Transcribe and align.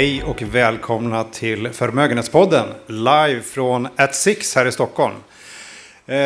Hej 0.00 0.22
och 0.22 0.42
välkomna 0.42 1.24
till 1.24 1.70
Förmögenhetspodden 1.70 2.68
live 2.86 3.40
från 3.40 3.88
At 3.96 4.14
Six 4.14 4.54
här 4.54 4.66
i 4.66 4.72
Stockholm. 4.72 5.14
Eh, 6.06 6.16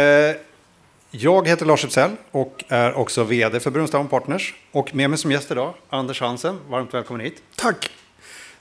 jag 1.11 1.48
heter 1.48 1.66
Lars 1.66 1.84
Epsell 1.84 2.11
och 2.30 2.64
är 2.68 2.95
också 2.95 3.25
vd 3.25 3.61
för 3.61 3.71
Brunnstam 3.71 4.08
Partners. 4.08 4.54
Och 4.72 4.95
med 4.95 5.11
mig 5.11 5.18
som 5.18 5.32
gäst 5.32 5.50
idag, 5.50 5.75
Anders 5.89 6.21
Hansen. 6.21 6.58
Varmt 6.68 6.95
välkommen 6.95 7.21
hit. 7.21 7.43
Tack. 7.57 7.90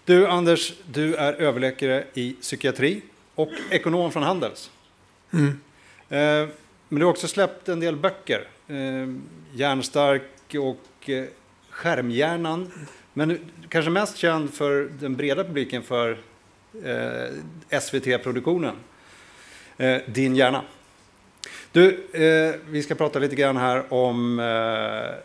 Du 0.05 0.27
Anders, 0.27 0.73
du 0.85 1.15
är 1.15 1.33
överläkare 1.33 2.03
i 2.13 2.33
psykiatri 2.33 3.01
och 3.35 3.51
ekonom 3.69 4.11
från 4.11 4.23
Handels. 4.23 4.71
Mm. 5.33 5.47
Eh, 6.09 6.49
men 6.89 6.99
du 6.99 7.05
har 7.05 7.11
också 7.11 7.27
släppt 7.27 7.69
en 7.69 7.79
del 7.79 7.95
böcker. 7.95 8.47
Hjärnstark 9.53 10.55
och 10.59 11.09
eh, 11.09 11.25
Skärmhjärnan. 11.69 12.71
Men 13.13 13.39
kanske 13.69 13.91
mest 13.91 14.17
känd 14.17 14.53
för 14.53 14.89
den 14.99 15.15
breda 15.15 15.43
publiken 15.43 15.83
för 15.83 16.17
eh, 16.83 17.79
SVT-produktionen. 17.81 18.75
Eh, 19.77 19.97
Din 20.07 20.35
hjärna. 20.35 20.61
Du, 21.71 21.89
eh, 22.13 22.55
vi 22.69 22.83
ska 22.83 22.95
prata 22.95 23.19
lite 23.19 23.35
grann 23.35 23.57
här 23.57 23.93
om 23.93 24.39
eh, 24.39 25.15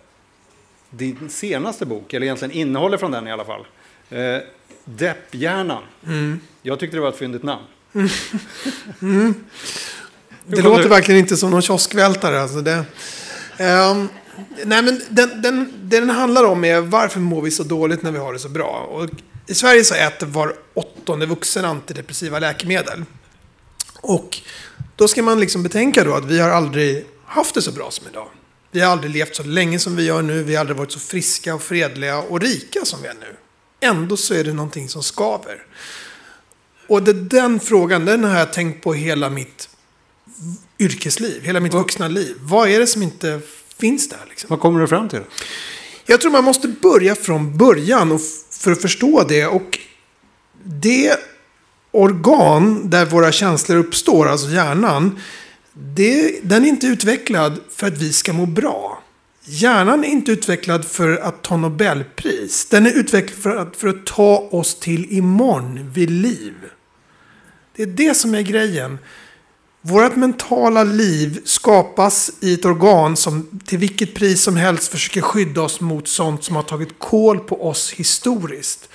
din 0.91 1.29
senaste 1.29 1.87
bok, 1.87 2.13
eller 2.15 2.27
egentligen 2.27 2.55
innehållet 2.55 3.01
från 3.01 3.11
den 3.11 3.27
i 3.29 3.33
alla 3.33 3.45
fall. 3.45 3.67
Eh, 4.11 4.39
Depphjärnan. 4.85 5.83
Mm. 6.07 6.41
Jag 6.63 6.81
tyckte 6.81 6.97
det 6.97 7.01
var 7.01 7.09
ett 7.09 7.17
fyndigt 7.19 7.43
namn. 7.43 7.65
Det 10.47 10.57
kom 10.63 10.71
låter 10.71 10.83
du- 10.83 10.89
verkligen 10.89 11.21
inte 11.21 11.37
som 11.37 11.51
någon 11.51 11.63
kioskvältare. 11.63 12.41
Alltså 12.41 12.61
det, 12.61 12.85
Ehm, 13.59 14.09
nej, 14.65 14.83
men 14.83 15.01
den, 15.09 15.43
den, 15.43 15.73
det 15.83 16.01
den 16.01 16.11
handlar 16.11 16.45
om 16.45 16.65
är 16.65 16.81
varför 16.81 17.21
mår 17.21 17.43
vi 17.43 17.51
så 17.51 17.63
dåligt 17.63 18.03
när 18.03 18.13
vi 18.13 18.19
har 18.19 18.33
det 18.33 18.39
så 18.39 18.49
bra. 18.49 18.89
Och 18.91 19.11
I 19.47 19.55
Sverige 19.55 19.85
så 19.85 19.95
äter 19.95 20.27
var 20.27 20.55
åttonde 20.75 21.27
vuxen 21.27 21.65
antidepressiva 21.65 22.39
läkemedel. 22.39 23.05
Och 24.01 24.39
då 24.97 25.09
ska 25.09 25.23
man 25.23 25.41
liksom 25.41 25.63
betänka 25.63 26.05
då 26.05 26.15
att 26.15 26.25
vi 26.25 26.41
har 26.41 26.51
aldrig 26.51 27.07
haft 27.25 27.55
det 27.55 27.63
så 27.63 27.73
bra 27.73 27.91
som 27.91 28.07
idag. 28.09 28.29
Vi 28.71 28.81
har 28.81 28.93
aldrig 28.93 29.13
levt 29.13 29.37
så 29.37 29.43
länge 29.43 29.79
som 29.79 29.97
vi 29.97 30.05
gör 30.05 30.23
nu. 30.23 30.43
Vi 30.43 30.55
har 30.55 30.61
aldrig 30.61 30.77
varit 30.77 30.93
så 30.93 30.99
friska 30.99 31.55
och 31.55 31.63
fredliga 31.63 32.19
och 32.19 32.41
rika 32.41 32.85
som 32.85 33.03
vi 33.03 33.09
är 33.09 33.15
nu. 33.15 33.37
Ändå 33.81 34.17
så 34.17 34.35
är 34.35 34.45
det 34.45 34.53
någonting 34.53 34.89
som 34.89 35.03
skaver. 35.03 35.63
Och 36.89 37.03
det, 37.03 37.13
den 37.13 37.61
frågan, 37.61 38.05
den 38.05 38.25
har 38.25 38.39
jag 38.39 38.53
tänkt 38.53 38.85
på 38.85 38.95
hela 38.95 39.31
mitt 39.31 39.69
yrkesliv, 40.79 41.43
hela 41.43 41.61
mitt 41.61 41.75
vuxna 41.75 42.09
liv. 42.09 42.37
Vad 42.41 42.69
är 42.69 42.81
det 42.81 42.87
som 42.87 43.03
inte 43.03 43.41
finns 43.81 44.09
där? 44.09 44.19
Liksom? 44.29 44.49
Vad 44.51 44.61
kommer 44.61 44.81
du 44.81 44.89
fram 44.89 45.09
till? 45.09 45.23
Jag 46.07 46.21
tror 46.21 46.33
man 46.33 46.45
måste 46.45 46.69
börja 46.69 47.15
från 47.15 47.57
början 47.57 48.13
och 48.13 48.21
för 48.51 48.73
att 48.73 48.83
förstå 48.83 49.25
det. 49.29 49.47
Och 49.47 49.79
det 50.65 51.17
organ 51.91 52.91
där 52.91 53.07
våra 53.07 53.33
känslor 53.33 53.79
uppstår, 53.79 54.29
alltså 54.29 54.49
hjärnan, 54.49 55.19
det, 55.73 56.41
den 56.43 56.65
är 56.65 56.69
inte 56.69 56.87
utvecklad 56.87 57.61
för 57.71 57.87
att 57.87 57.99
vi 57.99 58.13
ska 58.13 58.33
må 58.33 58.47
bra. 58.47 59.03
Hjärnan 59.45 60.05
är 60.05 60.09
inte 60.09 60.33
utvecklad 60.33 60.85
för 60.85 61.17
att 61.17 61.43
ta 61.43 61.57
Nobelpris. 61.57 62.67
Den 62.71 62.87
är 62.87 62.99
utvecklad 62.99 63.43
för 63.43 63.57
att, 63.57 63.77
för 63.77 63.89
att 63.89 64.07
ta 64.07 64.49
oss 64.51 64.75
till 64.75 65.13
imorgon 65.13 65.91
vid 65.93 66.11
liv. 66.11 66.55
Det 67.77 67.83
är 67.83 67.87
det 67.87 68.17
som 68.17 68.35
är 68.35 68.43
grejen. 68.43 68.99
Vårt 69.83 70.17
mentala 70.17 70.85
liv 70.85 71.41
skapas 71.45 72.31
i 72.41 72.55
ett 72.55 72.65
organ 72.65 73.17
som 73.17 73.61
till 73.65 73.79
vilket 73.79 74.15
pris 74.15 74.43
som 74.43 74.57
helst 74.57 74.89
försöker 74.89 75.21
skydda 75.21 75.63
oss 75.63 75.81
mot 75.81 76.09
sånt 76.09 76.45
som 76.45 76.57
har 76.57 76.63
tagit 76.63 76.99
kål 76.99 77.39
på 77.39 77.69
oss 77.69 77.93
historiskt. 77.93 78.89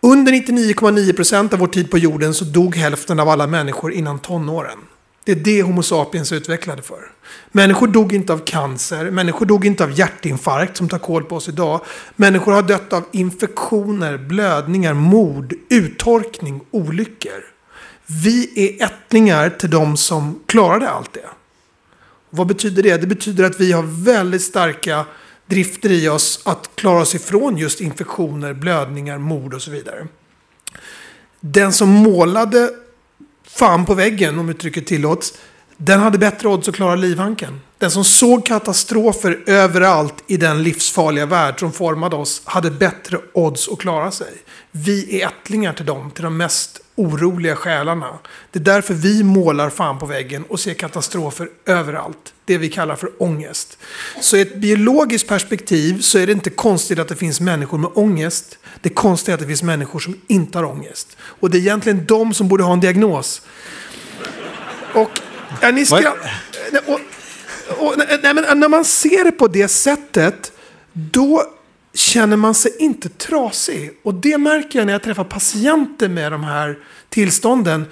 Under 0.00 0.32
99,9% 0.32 1.52
av 1.52 1.58
vår 1.58 1.66
tid 1.66 1.90
på 1.90 1.98
jorden 1.98 2.34
så 2.34 2.44
dog 2.44 2.76
hälften 2.76 3.20
av 3.20 3.28
alla 3.28 3.46
människor 3.46 3.92
innan 3.92 4.18
tonåren. 4.18 4.78
Det 5.24 5.32
är 5.32 5.36
det 5.36 5.62
Homo 5.62 5.82
sapiens 5.82 6.32
är 6.32 6.36
utvecklade 6.36 6.82
för. 6.82 7.10
Människor 7.52 7.86
dog 7.86 8.12
inte 8.12 8.32
av 8.32 8.38
cancer, 8.38 9.10
människor 9.10 9.46
dog 9.46 9.66
inte 9.66 9.84
av 9.84 9.98
hjärtinfarkt 9.98 10.76
som 10.76 10.88
tar 10.88 10.98
koll 10.98 11.24
på 11.24 11.36
oss 11.36 11.48
idag. 11.48 11.80
Människor 12.16 12.52
har 12.52 12.62
dött 12.62 12.92
av 12.92 13.04
infektioner, 13.12 14.18
blödningar, 14.18 14.94
mord, 14.94 15.54
uttorkning, 15.68 16.60
olyckor. 16.70 17.51
Vi 18.22 18.52
är 18.56 18.84
ättlingar 18.84 19.50
till 19.50 19.70
de 19.70 19.96
som 19.96 20.40
klarade 20.46 20.90
allt 20.90 21.12
det. 21.12 21.28
Vad 22.30 22.46
betyder 22.46 22.82
det? 22.82 22.96
Det 22.96 23.06
betyder 23.06 23.44
att 23.44 23.60
vi 23.60 23.72
har 23.72 24.04
väldigt 24.04 24.42
starka 24.42 25.04
drifter 25.46 25.92
i 25.92 26.08
oss 26.08 26.40
att 26.44 26.70
klara 26.74 27.00
oss 27.00 27.14
ifrån 27.14 27.56
just 27.56 27.80
infektioner, 27.80 28.52
blödningar, 28.52 29.18
mord 29.18 29.54
och 29.54 29.62
så 29.62 29.70
vidare. 29.70 30.06
Den 31.40 31.72
som 31.72 31.88
målade 31.88 32.70
fan 33.44 33.86
på 33.86 33.94
väggen, 33.94 34.38
om 34.38 34.48
uttrycket 34.48 34.86
tillåts, 34.86 35.38
den 35.76 36.00
hade 36.00 36.18
bättre 36.18 36.48
odds 36.48 36.68
att 36.68 36.74
klara 36.74 36.94
livhanken. 36.94 37.60
Den 37.82 37.90
som 37.90 38.04
såg 38.04 38.46
katastrofer 38.46 39.42
överallt 39.46 40.14
i 40.26 40.36
den 40.36 40.62
livsfarliga 40.62 41.26
värld 41.26 41.60
som 41.60 41.72
formade 41.72 42.16
oss 42.16 42.42
hade 42.44 42.70
bättre 42.70 43.18
odds 43.32 43.68
att 43.68 43.78
klara 43.78 44.10
sig. 44.10 44.32
Vi 44.70 45.20
är 45.20 45.26
ättlingar 45.26 45.72
till 45.72 45.86
dem, 45.86 46.10
till 46.10 46.24
de 46.24 46.36
mest 46.36 46.80
oroliga 46.94 47.56
själarna. 47.56 48.18
Det 48.50 48.58
är 48.58 48.62
därför 48.62 48.94
vi 48.94 49.22
målar 49.22 49.70
fan 49.70 49.98
på 49.98 50.06
väggen 50.06 50.44
och 50.48 50.60
ser 50.60 50.74
katastrofer 50.74 51.48
överallt. 51.66 52.34
Det 52.44 52.58
vi 52.58 52.68
kallar 52.68 52.96
för 52.96 53.10
ångest. 53.18 53.78
Så 54.20 54.36
i 54.36 54.40
ett 54.40 54.56
biologiskt 54.56 55.28
perspektiv 55.28 56.00
så 56.00 56.18
är 56.18 56.26
det 56.26 56.32
inte 56.32 56.50
konstigt 56.50 56.98
att 56.98 57.08
det 57.08 57.16
finns 57.16 57.40
människor 57.40 57.78
med 57.78 57.90
ångest. 57.94 58.58
Det 58.80 58.88
är 58.88 58.94
konstigt 58.94 59.34
att 59.34 59.40
det 59.40 59.46
finns 59.46 59.62
människor 59.62 59.98
som 59.98 60.20
inte 60.26 60.58
har 60.58 60.64
ångest. 60.64 61.16
Och 61.20 61.50
det 61.50 61.58
är 61.58 61.60
egentligen 61.60 62.06
de 62.06 62.34
som 62.34 62.48
borde 62.48 62.64
ha 62.64 62.72
en 62.72 62.80
diagnos. 62.80 63.42
Och 64.94 65.10
ja, 65.60 65.70
ni 65.70 65.86
ska... 65.86 66.14
Och, 67.78 67.94
nej, 68.22 68.34
men 68.34 68.60
när 68.60 68.68
man 68.68 68.84
ser 68.84 69.24
det 69.24 69.32
på 69.32 69.48
det 69.48 69.68
sättet, 69.68 70.52
då 70.92 71.42
känner 71.94 72.36
man 72.36 72.54
sig 72.54 72.72
inte 72.78 73.08
trasig. 73.08 73.90
Och 74.02 74.14
det 74.14 74.38
märker 74.38 74.78
jag 74.78 74.86
när 74.86 74.92
jag 74.92 75.02
träffar 75.02 75.24
patienter 75.24 76.08
med 76.08 76.32
de 76.32 76.44
här 76.44 76.78
tillstånden. 77.08 77.86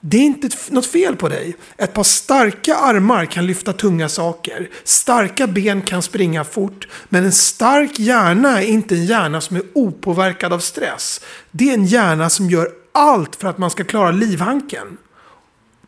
Det 0.00 0.16
är 0.16 0.22
inte 0.22 0.48
något 0.70 0.86
fel 0.86 1.16
på 1.16 1.28
dig. 1.28 1.56
Ett 1.76 1.92
par 1.92 2.02
starka 2.02 2.76
armar 2.76 3.24
kan 3.24 3.46
lyfta 3.46 3.72
tunga 3.72 4.08
saker. 4.08 4.70
Starka 4.84 5.46
ben 5.46 5.82
kan 5.82 6.02
springa 6.02 6.44
fort. 6.44 6.88
Men 7.08 7.24
en 7.24 7.32
stark 7.32 7.98
hjärna 7.98 8.62
är 8.62 8.66
inte 8.66 8.94
en 8.94 9.06
hjärna 9.06 9.40
som 9.40 9.56
är 9.56 9.62
opåverkad 9.72 10.52
av 10.52 10.58
stress. 10.58 11.20
Det 11.50 11.70
är 11.70 11.74
en 11.74 11.86
hjärna 11.86 12.30
som 12.30 12.50
gör 12.50 12.68
allt 12.92 13.36
för 13.36 13.48
att 13.48 13.58
man 13.58 13.70
ska 13.70 13.84
klara 13.84 14.10
livhanken. 14.10 14.98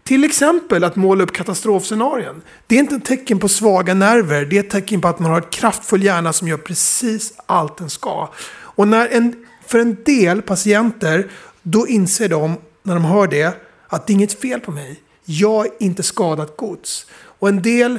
Till 0.05 0.25
exempel 0.25 0.85
att 0.85 0.97
måla 0.97 1.25
upp 1.25 1.33
katastrofscenarien. 1.33 2.43
Det 2.67 2.75
är 2.75 2.79
inte 2.79 2.95
ett 2.95 3.05
tecken 3.05 3.39
på 3.39 3.49
svaga 3.49 3.95
nerver. 3.95 4.45
Det 4.45 4.57
är 4.57 4.61
ett 4.61 4.71
tecken 4.71 5.01
på 5.01 5.09
att 5.09 5.19
man 5.19 5.31
har 5.31 5.41
en 5.41 5.47
kraftfull 5.51 6.03
hjärna 6.03 6.33
som 6.33 6.49
gör 6.49 6.57
precis 6.57 7.33
allt 7.47 7.77
den 7.77 7.91
ska. 7.91 8.29
Och 8.47 8.89
när 8.89 9.09
en, 9.09 9.47
för 9.67 9.79
en 9.79 9.97
del 10.05 10.43
patienter, 10.43 11.31
då 11.63 11.87
inser 11.87 12.29
de 12.29 12.57
när 12.83 12.95
de 12.95 13.05
hör 13.05 13.27
det 13.27 13.57
att 13.89 14.07
det 14.07 14.11
är 14.11 14.15
inget 14.15 14.41
fel 14.41 14.61
på 14.61 14.71
mig. 14.71 15.01
Jag 15.25 15.67
är 15.67 15.73
inte 15.81 16.03
skadat 16.03 16.57
gods. 16.57 17.07
Och 17.39 17.49
en 17.49 17.63
del 17.63 17.99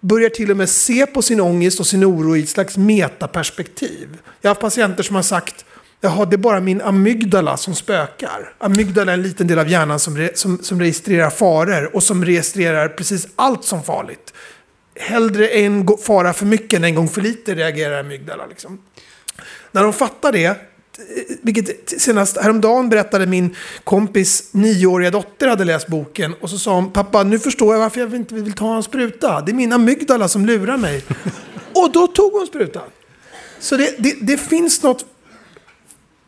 börjar 0.00 0.28
till 0.28 0.50
och 0.50 0.56
med 0.56 0.68
se 0.68 1.06
på 1.06 1.22
sin 1.22 1.40
ångest 1.40 1.80
och 1.80 1.86
sin 1.86 2.04
oro 2.04 2.36
i 2.36 2.42
ett 2.42 2.48
slags 2.48 2.76
metaperspektiv. 2.76 4.18
Jag 4.40 4.48
har 4.48 4.54
haft 4.54 4.60
patienter 4.60 5.02
som 5.02 5.16
har 5.16 5.22
sagt 5.22 5.64
Jaha, 6.04 6.24
det 6.24 6.36
är 6.36 6.38
bara 6.38 6.60
min 6.60 6.80
amygdala 6.80 7.56
som 7.56 7.74
spökar. 7.74 8.54
Amygdala 8.58 9.12
är 9.12 9.16
en 9.16 9.22
liten 9.22 9.46
del 9.46 9.58
av 9.58 9.68
hjärnan 9.68 9.98
som, 9.98 10.16
re, 10.16 10.30
som, 10.34 10.58
som 10.62 10.80
registrerar 10.80 11.30
faror 11.30 11.96
och 11.96 12.02
som 12.02 12.24
registrerar 12.24 12.88
precis 12.88 13.28
allt 13.36 13.64
som 13.64 13.82
farligt. 13.82 14.34
Hellre 14.96 15.48
en 15.48 15.88
fara 16.06 16.32
för 16.32 16.46
mycket 16.46 16.76
än 16.76 16.84
en 16.84 16.94
gång 16.94 17.08
för 17.08 17.20
lite 17.20 17.54
reagerar 17.54 18.00
amygdala. 18.00 18.46
Liksom. 18.46 18.78
När 19.72 19.82
de 19.82 19.92
fattar 19.92 20.32
det, 20.32 20.56
vilket 21.42 22.00
senast 22.00 22.36
häromdagen 22.36 22.88
berättade 22.88 23.26
min 23.26 23.56
kompis 23.84 24.48
nioåriga 24.52 25.10
dotter 25.10 25.48
hade 25.48 25.64
läst 25.64 25.86
boken 25.88 26.34
och 26.40 26.50
så 26.50 26.58
sa 26.58 26.74
hon 26.74 26.92
pappa 26.92 27.22
nu 27.22 27.38
förstår 27.38 27.74
jag 27.74 27.80
varför 27.80 28.00
jag 28.00 28.14
inte 28.14 28.34
vill 28.34 28.52
ta 28.52 28.76
en 28.76 28.82
spruta. 28.82 29.40
Det 29.40 29.52
är 29.52 29.54
min 29.54 29.72
amygdala 29.72 30.28
som 30.28 30.46
lurar 30.46 30.76
mig. 30.76 31.04
och 31.74 31.92
då 31.92 32.06
tog 32.06 32.32
hon 32.32 32.46
sprutan. 32.46 32.88
Så 33.58 33.76
det, 33.76 33.94
det, 33.98 34.16
det 34.20 34.36
finns 34.36 34.82
något 34.82 35.06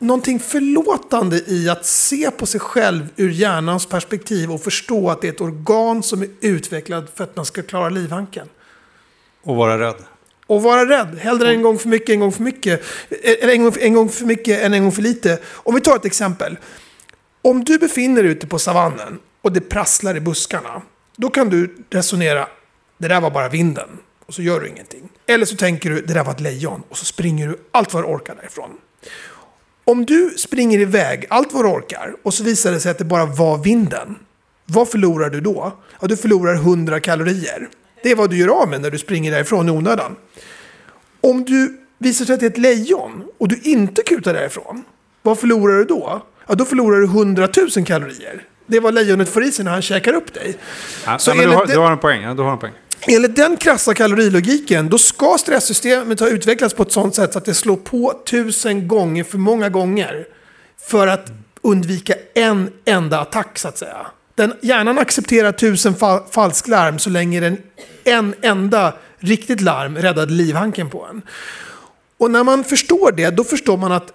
någonting 0.05 0.41
förlåtande 0.41 1.43
i 1.47 1.69
att 1.69 1.87
se 1.87 2.31
på 2.31 2.47
sig 2.47 2.61
själv 2.61 3.07
ur 3.17 3.31
hjärnans 3.31 3.87
perspektiv 3.87 4.53
och 4.53 4.63
förstå 4.63 5.11
att 5.11 5.21
det 5.21 5.29
är 5.29 5.33
ett 5.33 5.41
organ 5.41 6.03
som 6.03 6.23
är 6.23 6.29
utvecklat 6.41 7.13
för 7.15 7.25
att 7.25 7.37
man 7.37 7.47
ska 7.47 7.63
klara 7.63 7.89
livhanken. 7.89 8.49
Och 9.43 9.57
vara 9.57 9.79
rädd. 9.79 9.97
Och 10.47 10.63
vara 10.63 10.89
rädd. 10.89 11.19
Hellre 11.19 11.51
en 11.51 11.63
gång 11.63 11.79
för 11.79 11.89
mycket, 11.89 12.09
en 12.09 12.21
gång 12.21 12.33
för 12.33 12.43
mycket. 12.43 12.83
Eller 13.23 13.53
en 13.53 13.63
gång, 13.63 13.73
en 13.81 13.95
gång 13.95 14.09
för 14.09 14.25
mycket 14.25 14.63
än 14.63 14.75
en 14.75 14.83
gång 14.83 14.93
för 14.93 15.03
lite. 15.03 15.39
Om 15.47 15.75
vi 15.75 15.81
tar 15.81 15.97
ett 15.97 16.05
exempel. 16.05 16.59
Om 17.43 17.65
du 17.65 17.79
befinner 17.79 18.23
dig 18.23 18.33
ute 18.33 18.47
på 18.47 18.59
savannen 18.59 19.19
och 19.43 19.53
det 19.53 19.61
prasslar 19.61 20.17
i 20.17 20.21
buskarna. 20.21 20.83
Då 21.17 21.31
kan 21.31 21.49
du 21.49 21.77
resonera, 21.91 22.49
det 22.99 23.09
där 23.09 23.21
var 23.21 23.31
bara 23.31 23.49
vinden. 23.49 23.89
Och 24.27 24.35
så 24.35 24.43
gör 24.43 24.61
du 24.61 24.69
ingenting. 24.69 25.09
Eller 25.27 25.47
så 25.47 25.57
tänker 25.57 25.91
du, 25.91 26.01
det 26.01 26.15
där 26.15 26.25
var 26.25 26.33
ett 26.33 26.41
lejon. 26.41 26.83
Och 26.89 26.97
så 26.97 27.05
springer 27.05 27.49
du 27.49 27.57
allt 27.71 27.95
vad 27.95 28.03
du 28.03 28.07
orkar 28.07 28.35
därifrån. 28.35 28.71
Om 29.85 30.05
du 30.05 30.31
springer 30.37 30.79
iväg 30.79 31.27
allt 31.31 31.53
vad 31.53 31.65
du 31.65 31.69
orkar 31.69 32.15
och 32.23 32.35
så 32.35 32.45
visar 32.45 32.73
det 32.73 32.81
sig 32.81 32.91
att 32.91 32.99
det 32.99 33.05
bara 33.05 33.27
var 33.27 33.59
vinden. 33.59 34.17
Vad 34.67 34.89
förlorar 34.89 35.31
du 35.31 35.41
då? 35.41 35.73
Ja, 36.01 36.07
du 36.07 36.17
förlorar 36.17 36.55
100 36.55 37.01
kalorier. 37.01 37.69
Det 38.03 38.11
är 38.11 38.17
vad 38.17 38.31
du 38.31 38.37
gör 38.37 38.49
av 38.49 38.69
med 38.69 38.81
när 38.81 38.91
du 38.91 38.99
springer 38.99 39.31
därifrån 39.33 39.69
i 39.69 39.71
onödan. 39.73 40.17
Om 41.21 41.45
du 41.45 41.81
visar 41.99 42.25
sig 42.25 42.35
att 42.35 42.41
det 42.41 42.47
är 42.47 42.51
ett 42.51 42.59
lejon 42.59 43.25
och 43.39 43.49
du 43.49 43.61
inte 43.63 44.03
kutar 44.03 44.35
därifrån, 44.35 44.85
vad 45.23 45.39
förlorar 45.39 45.75
du 45.79 45.85
då? 45.85 46.23
Ja, 46.47 46.55
då 46.55 46.65
förlorar 46.65 46.99
du 47.01 47.05
100 47.07 47.49
000 47.77 47.87
kalorier. 47.87 48.43
Det 48.67 48.77
är 48.77 48.81
vad 48.81 48.95
lejonet 48.95 49.29
får 49.29 49.45
i 49.45 49.53
sig 49.53 49.65
när 49.65 49.73
han 49.73 49.83
käkar 49.83 50.13
upp 50.13 50.35
dig. 50.35 50.57
Ja, 51.07 51.19
Så 51.19 51.31
ja, 51.31 51.35
men 51.35 51.49
du, 51.49 51.55
har, 51.57 51.67
det- 51.67 51.73
du 51.73 51.79
har 51.79 51.93
en 51.93 51.99
poäng. 51.99 52.23
Ja, 52.23 52.35
du 52.35 52.43
har 52.43 52.53
en 52.53 52.59
poäng. 52.59 52.73
Enligt 53.07 53.37
den 53.37 53.57
krassa 53.57 53.95
kalorilogiken, 53.95 54.89
då 54.89 54.99
ska 54.99 55.37
stresssystemet 55.39 56.21
ha 56.21 56.29
utvecklats 56.29 56.75
på 56.75 56.83
ett 56.83 56.93
sånt 56.93 57.15
sätt 57.15 57.33
så 57.33 57.39
att 57.39 57.45
det 57.45 57.55
slår 57.55 57.77
på 57.77 58.23
tusen 58.27 58.89
gånger 58.89 59.25
för 59.25 59.39
många 59.39 59.69
gånger. 59.69 60.27
För 60.91 61.07
att 61.07 61.33
undvika 61.63 62.15
en 62.35 62.71
enda 62.85 63.21
attack, 63.21 63.59
så 63.59 63.69
att 63.69 63.79
säga. 63.79 64.07
Den, 64.35 64.55
hjärnan 64.63 64.99
accepterar 64.99 65.53
tusen 65.53 65.95
fa- 65.95 66.23
falsklarm 66.31 66.99
så 66.99 67.11
länge 67.11 67.41
den 67.41 67.59
en 68.05 68.35
enda 68.43 68.95
riktigt 69.19 69.61
larm 69.61 69.97
räddade 69.97 70.33
livhanken 70.33 70.91
på 70.91 71.07
en. 71.11 71.23
Och 72.19 72.31
när 72.31 72.45
man 72.45 72.65
förstår 72.65 73.13
det, 73.13 73.31
då 73.31 73.45
förstår 73.45 73.77
man 73.77 73.93
att 73.93 74.13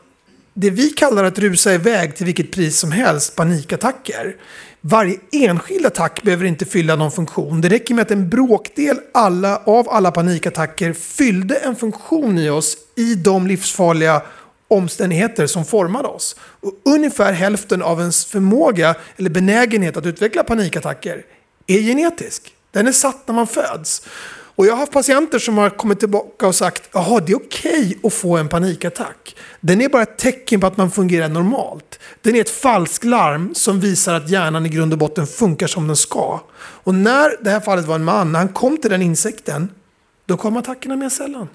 det 0.61 0.69
vi 0.69 0.89
kallar 0.89 1.23
att 1.23 1.39
rusa 1.39 1.73
iväg 1.73 2.15
till 2.15 2.25
vilket 2.25 2.51
pris 2.51 2.79
som 2.79 2.91
helst, 2.91 3.35
panikattacker. 3.35 4.35
Varje 4.81 5.17
enskild 5.31 5.85
attack 5.85 6.23
behöver 6.23 6.45
inte 6.45 6.65
fylla 6.65 6.95
någon 6.95 7.11
funktion. 7.11 7.61
Det 7.61 7.69
räcker 7.69 7.93
med 7.93 8.01
att 8.01 8.11
en 8.11 8.29
bråkdel 8.29 8.99
alla, 9.13 9.57
av 9.57 9.89
alla 9.89 10.11
panikattacker 10.11 10.93
fyllde 10.93 11.55
en 11.55 11.75
funktion 11.75 12.37
i 12.37 12.49
oss 12.49 12.77
i 12.95 13.15
de 13.15 13.47
livsfarliga 13.47 14.21
omständigheter 14.67 15.47
som 15.47 15.65
formade 15.65 16.07
oss. 16.07 16.35
Och 16.39 16.73
ungefär 16.85 17.33
hälften 17.33 17.81
av 17.81 17.99
ens 17.99 18.25
förmåga 18.25 18.95
eller 19.17 19.29
benägenhet 19.29 19.97
att 19.97 20.05
utveckla 20.05 20.43
panikattacker 20.43 21.25
är 21.67 21.79
genetisk. 21.79 22.53
Den 22.71 22.87
är 22.87 22.91
satt 22.91 23.27
när 23.27 23.35
man 23.35 23.47
föds. 23.47 24.01
Och 24.59 24.65
jag 24.65 24.73
har 24.73 24.77
haft 24.79 24.91
patienter 24.91 25.39
som 25.39 25.57
har 25.57 25.69
kommit 25.69 25.99
tillbaka 25.99 26.47
och 26.47 26.55
sagt 26.55 26.89
jaha, 26.91 27.19
det 27.19 27.31
är 27.31 27.35
okej 27.35 27.99
att 28.03 28.13
få 28.13 28.37
en 28.37 28.49
panikattack. 28.49 29.35
Den 29.59 29.81
är 29.81 29.89
bara 29.89 30.03
ett 30.03 30.17
tecken 30.17 30.61
på 30.61 30.67
att 30.67 30.77
man 30.77 30.91
fungerar 30.91 31.29
normalt. 31.29 31.99
Den 32.21 32.35
är 32.35 32.41
ett 32.41 32.49
falsklarm 32.49 33.55
som 33.55 33.79
visar 33.79 34.13
att 34.13 34.29
hjärnan 34.29 34.65
i 34.65 34.69
grund 34.69 34.93
och 34.93 34.99
botten 34.99 35.27
funkar 35.27 35.67
som 35.67 35.87
den 35.87 35.95
ska. 35.95 36.41
Och 36.59 36.95
när 36.95 37.43
det 37.43 37.49
här 37.49 37.59
fallet 37.59 37.85
var 37.85 37.95
en 37.95 38.03
man, 38.03 38.31
när 38.31 38.39
han 38.39 38.49
kom 38.49 38.77
till 38.77 38.91
den 38.91 39.01
insikten, 39.01 39.69
då 40.25 40.37
kom 40.37 40.57
attackerna 40.57 40.95
mer 40.95 41.09
sällan. 41.09 41.47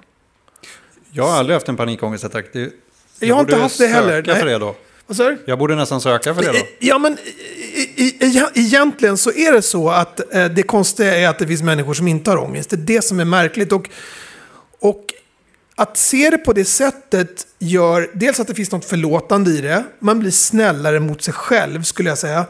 Jag 1.11 1.23
har 1.23 1.39
aldrig 1.39 1.53
haft 1.55 1.69
en 1.69 1.77
panikångestattack. 1.77 2.45
Det, 2.53 2.71
Jag 3.19 3.35
har 3.35 3.41
inte 3.41 3.55
haft 3.55 3.77
det 3.77 3.87
heller, 3.87 4.23
för 4.23 4.45
det 4.45 4.57
då. 4.57 4.75
Vad 5.07 5.17
sa 5.17 5.23
du? 5.29 5.37
Jag 5.45 5.59
borde 5.59 5.75
nästan 5.75 6.01
söka 6.01 6.35
för 6.35 6.41
det 6.41 6.47
då. 6.47 6.65
Ja, 6.79 6.97
men 6.97 7.17
i, 7.95 8.49
egentligen 8.53 9.17
så 9.17 9.31
är 9.31 9.51
det 9.51 9.61
så 9.61 9.89
att 9.89 10.33
eh, 10.35 10.45
det 10.45 10.63
konstiga 10.63 11.15
är 11.15 11.27
att 11.27 11.39
det 11.39 11.47
finns 11.47 11.61
människor 11.61 11.93
som 11.93 12.07
inte 12.07 12.31
har 12.31 12.37
ångest. 12.37 12.69
Det 12.69 12.75
är 12.75 12.77
det 12.77 13.01
som 13.01 13.19
är 13.19 13.25
märkligt. 13.25 13.71
Och, 13.71 13.89
och 14.79 15.05
att 15.75 15.97
se 15.97 16.29
det 16.29 16.37
på 16.37 16.53
det 16.53 16.65
sättet 16.65 17.47
gör 17.59 18.09
dels 18.13 18.39
att 18.39 18.47
det 18.47 18.55
finns 18.55 18.71
något 18.71 18.85
förlåtande 18.85 19.51
i 19.51 19.61
det. 19.61 19.83
Man 19.99 20.19
blir 20.19 20.31
snällare 20.31 20.99
mot 20.99 21.21
sig 21.21 21.33
själv 21.33 21.83
skulle 21.83 22.09
jag 22.09 22.17
säga. 22.17 22.45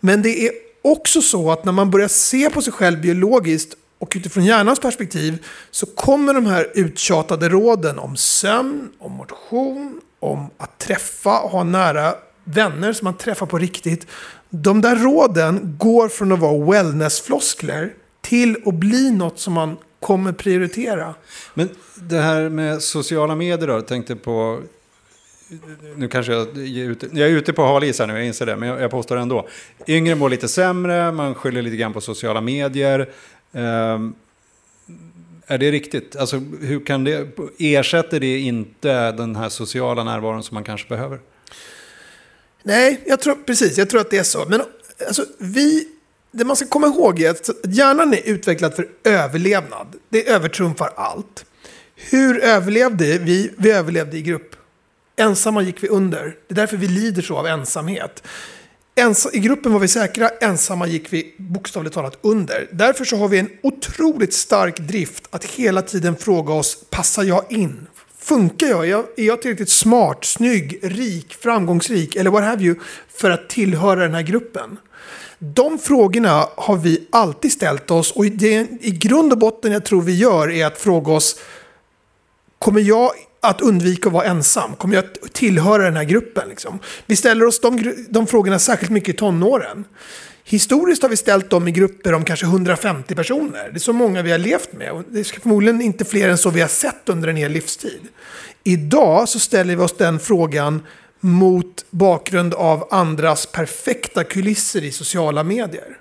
Men 0.00 0.22
det 0.22 0.46
är 0.46 0.52
också 0.82 1.22
så 1.22 1.50
att 1.50 1.64
när 1.64 1.72
man 1.72 1.90
börjar 1.90 2.08
se 2.08 2.50
på 2.50 2.62
sig 2.62 2.72
själv 2.72 3.00
biologiskt 3.00 3.74
och 3.98 4.12
utifrån 4.16 4.44
hjärnans 4.44 4.80
perspektiv 4.80 5.46
så 5.70 5.86
kommer 5.86 6.34
de 6.34 6.46
här 6.46 6.70
uttjatade 6.74 7.48
råden 7.48 7.98
om 7.98 8.16
sömn, 8.16 8.88
om 8.98 9.12
motion, 9.12 10.00
om 10.20 10.50
att 10.56 10.78
träffa 10.78 11.40
och 11.40 11.50
ha 11.50 11.64
nära 11.64 12.14
vänner 12.44 12.92
som 12.92 13.04
man 13.04 13.16
träffar 13.16 13.46
på 13.46 13.58
riktigt. 13.58 14.06
De 14.50 14.80
där 14.80 14.96
råden 14.96 15.76
går 15.78 16.08
från 16.08 16.32
att 16.32 16.38
vara 16.38 16.64
wellness-floskler 16.64 17.92
till 18.20 18.56
att 18.66 18.74
bli 18.74 19.10
något 19.10 19.38
som 19.38 19.52
man 19.52 19.76
kommer 20.00 20.32
prioritera. 20.32 21.14
Men 21.54 21.68
det 21.94 22.20
här 22.20 22.48
med 22.48 22.82
sociala 22.82 23.34
medier 23.34 23.68
då, 23.68 23.74
jag 23.74 23.86
tänkte 23.86 24.16
på... 24.16 24.60
Nu 25.96 26.08
kanske 26.08 26.32
jag 26.32 26.48
är 26.58 26.88
ute, 26.90 27.08
jag 27.12 27.28
är 27.28 27.32
ute 27.32 27.52
på 27.52 27.62
hal 27.62 27.84
is 27.84 27.98
här 27.98 28.06
nu, 28.06 28.12
jag 28.12 28.26
inser 28.26 28.46
det, 28.46 28.56
men 28.56 28.68
jag, 28.68 28.80
jag 28.80 28.90
påstår 28.90 29.16
det 29.16 29.22
ändå. 29.22 29.48
Yngre 29.86 30.14
mår 30.14 30.28
lite 30.28 30.48
sämre, 30.48 31.12
man 31.12 31.34
skyller 31.34 31.62
lite 31.62 31.76
grann 31.76 31.92
på 31.92 32.00
sociala 32.00 32.40
medier. 32.40 33.08
Um, 33.52 34.14
är 35.48 35.58
det 35.58 35.70
riktigt? 35.70 36.16
Alltså, 36.16 36.42
hur 36.60 36.86
kan 36.86 37.04
det, 37.04 37.28
ersätter 37.58 38.20
det 38.20 38.38
inte 38.38 39.12
den 39.12 39.36
här 39.36 39.48
sociala 39.48 40.04
närvaron 40.04 40.42
som 40.42 40.54
man 40.54 40.64
kanske 40.64 40.88
behöver? 40.88 41.20
Nej, 42.62 43.00
jag 43.06 43.20
tror, 43.20 43.34
precis, 43.34 43.78
jag 43.78 43.90
tror 43.90 44.00
att 44.00 44.10
det 44.10 44.18
är 44.18 44.22
så. 44.22 44.44
Men 44.48 44.62
alltså, 45.06 45.24
vi, 45.38 45.88
det 46.30 46.44
man 46.44 46.56
ska 46.56 46.66
komma 46.66 46.86
ihåg 46.86 47.20
är 47.20 47.30
att 47.30 47.50
hjärnan 47.64 48.14
är 48.14 48.28
utvecklad 48.28 48.74
för 48.74 48.88
överlevnad. 49.04 49.86
Det 50.08 50.28
övertrumfar 50.28 50.92
allt. 50.96 51.44
Hur 51.94 52.38
överlevde 52.38 53.18
vi? 53.18 53.50
Vi 53.56 53.70
överlevde 53.70 54.16
i 54.16 54.22
grupp. 54.22 54.56
Ensamma 55.16 55.62
gick 55.62 55.82
vi 55.82 55.88
under. 55.88 56.22
Det 56.22 56.54
är 56.54 56.56
därför 56.56 56.76
vi 56.76 56.88
lider 56.88 57.22
så 57.22 57.36
av 57.36 57.46
ensamhet. 57.46 58.22
Ens, 58.98 59.28
I 59.32 59.38
gruppen 59.38 59.72
var 59.72 59.80
vi 59.80 59.88
säkra, 59.88 60.28
ensamma 60.28 60.86
gick 60.86 61.12
vi 61.12 61.34
bokstavligt 61.36 61.94
talat 61.94 62.18
under. 62.20 62.68
Därför 62.72 63.04
så 63.04 63.16
har 63.16 63.28
vi 63.28 63.38
en 63.38 63.48
otroligt 63.62 64.34
stark 64.34 64.78
drift 64.78 65.24
att 65.30 65.44
hela 65.44 65.82
tiden 65.82 66.16
fråga 66.16 66.54
oss, 66.54 66.84
passar 66.90 67.24
jag 67.24 67.52
in? 67.52 67.86
Funkar 68.18 68.66
jag? 68.66 68.84
Är 68.84 68.90
jag, 68.90 69.04
är 69.16 69.24
jag 69.24 69.42
tillräckligt 69.42 69.70
smart, 69.70 70.24
snygg, 70.24 70.78
rik, 70.82 71.34
framgångsrik 71.34 72.16
eller 72.16 72.30
what 72.30 72.44
have 72.44 72.64
you 72.64 72.74
för 73.14 73.30
att 73.30 73.48
tillhöra 73.48 74.00
den 74.00 74.14
här 74.14 74.22
gruppen? 74.22 74.76
De 75.38 75.78
frågorna 75.78 76.48
har 76.56 76.76
vi 76.76 77.06
alltid 77.12 77.52
ställt 77.52 77.90
oss 77.90 78.12
och 78.12 78.24
det 78.24 78.66
i 78.80 78.90
grund 78.90 79.32
och 79.32 79.38
botten 79.38 79.72
jag 79.72 79.84
tror 79.84 80.02
vi 80.02 80.16
gör 80.16 80.50
är 80.50 80.66
att 80.66 80.78
fråga 80.78 81.12
oss 81.12 81.36
Kommer 82.58 82.80
jag 82.80 83.10
att 83.40 83.60
undvika 83.60 84.08
att 84.08 84.12
vara 84.12 84.24
ensam? 84.24 84.74
Kommer 84.76 84.94
jag 84.94 85.04
att 85.04 85.32
tillhöra 85.32 85.82
den 85.84 85.96
här 85.96 86.04
gruppen? 86.04 86.48
Liksom? 86.48 86.78
Vi 87.06 87.16
ställer 87.16 87.46
oss 87.46 87.60
de, 87.60 87.94
de 88.10 88.26
frågorna 88.26 88.58
särskilt 88.58 88.92
mycket 88.92 89.14
i 89.14 89.18
tonåren. 89.18 89.84
Historiskt 90.44 91.02
har 91.02 91.08
vi 91.08 91.16
ställt 91.16 91.50
dem 91.50 91.68
i 91.68 91.70
grupper 91.72 92.14
om 92.14 92.24
kanske 92.24 92.46
150 92.46 93.14
personer. 93.14 93.68
Det 93.72 93.76
är 93.76 93.80
så 93.80 93.92
många 93.92 94.22
vi 94.22 94.30
har 94.30 94.38
levt 94.38 94.72
med. 94.72 94.92
Och 94.92 95.02
det 95.10 95.20
är 95.20 95.40
förmodligen 95.40 95.80
inte 95.80 96.04
fler 96.04 96.28
än 96.28 96.38
så 96.38 96.50
vi 96.50 96.60
har 96.60 96.68
sett 96.68 97.08
under 97.08 97.28
en 97.28 97.36
hel 97.36 97.52
livstid. 97.52 98.00
Idag 98.64 99.28
så 99.28 99.38
ställer 99.38 99.76
vi 99.76 99.82
oss 99.82 99.96
den 99.96 100.18
frågan 100.18 100.82
mot 101.20 101.84
bakgrund 101.90 102.54
av 102.54 102.88
andras 102.90 103.46
perfekta 103.46 104.24
kulisser 104.24 104.84
i 104.84 104.92
sociala 104.92 105.42
medier. 105.44 105.98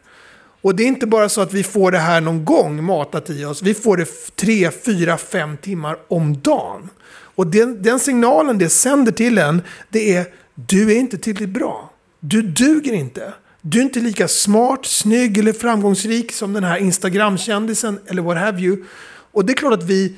Och 0.62 0.75
det 0.75 0.83
är 0.83 0.88
inte 0.88 1.07
bara 1.07 1.29
så 1.29 1.41
att 1.41 1.53
vi 1.53 1.63
får 1.63 1.91
det 1.91 1.97
här 1.97 2.21
någon 2.21 2.45
gång 2.45 2.83
matat 2.83 3.29
i 3.29 3.45
oss. 3.45 3.62
Vi 3.62 3.73
får 3.73 3.97
det 3.97 4.03
f- 4.03 4.31
tre, 4.35 4.71
fyra, 4.85 5.17
fem 5.17 5.57
timmar 5.57 5.97
om 6.07 6.41
dagen. 6.41 6.89
Och 7.38 7.48
den, 7.48 7.82
den 7.82 8.00
signalen 8.00 8.58
det 8.58 8.70
sänder 8.70 9.12
till 9.12 9.38
en, 9.38 9.62
det 9.89 10.15
är 10.15 10.25
du 10.56 10.91
är 10.91 10.96
inte 10.96 11.17
tillräckligt 11.17 11.50
bra. 11.50 11.94
Du 12.20 12.41
duger 12.41 12.94
inte. 12.94 13.34
Du 13.62 13.79
är 13.79 13.84
inte 13.84 14.00
lika 14.00 14.27
smart, 14.27 14.86
snygg 14.86 15.38
eller 15.38 15.53
framgångsrik 15.53 16.32
som 16.32 16.53
den 16.53 16.63
här 16.63 16.77
Instagram-kändisen 16.77 18.00
eller 18.08 18.22
what 18.22 18.38
have 18.38 18.62
you. 18.62 18.84
Och 19.32 19.46
det 19.46 19.53
är 19.53 19.58
klart 19.58 19.74
att 19.74 19.84
vi 19.84 20.15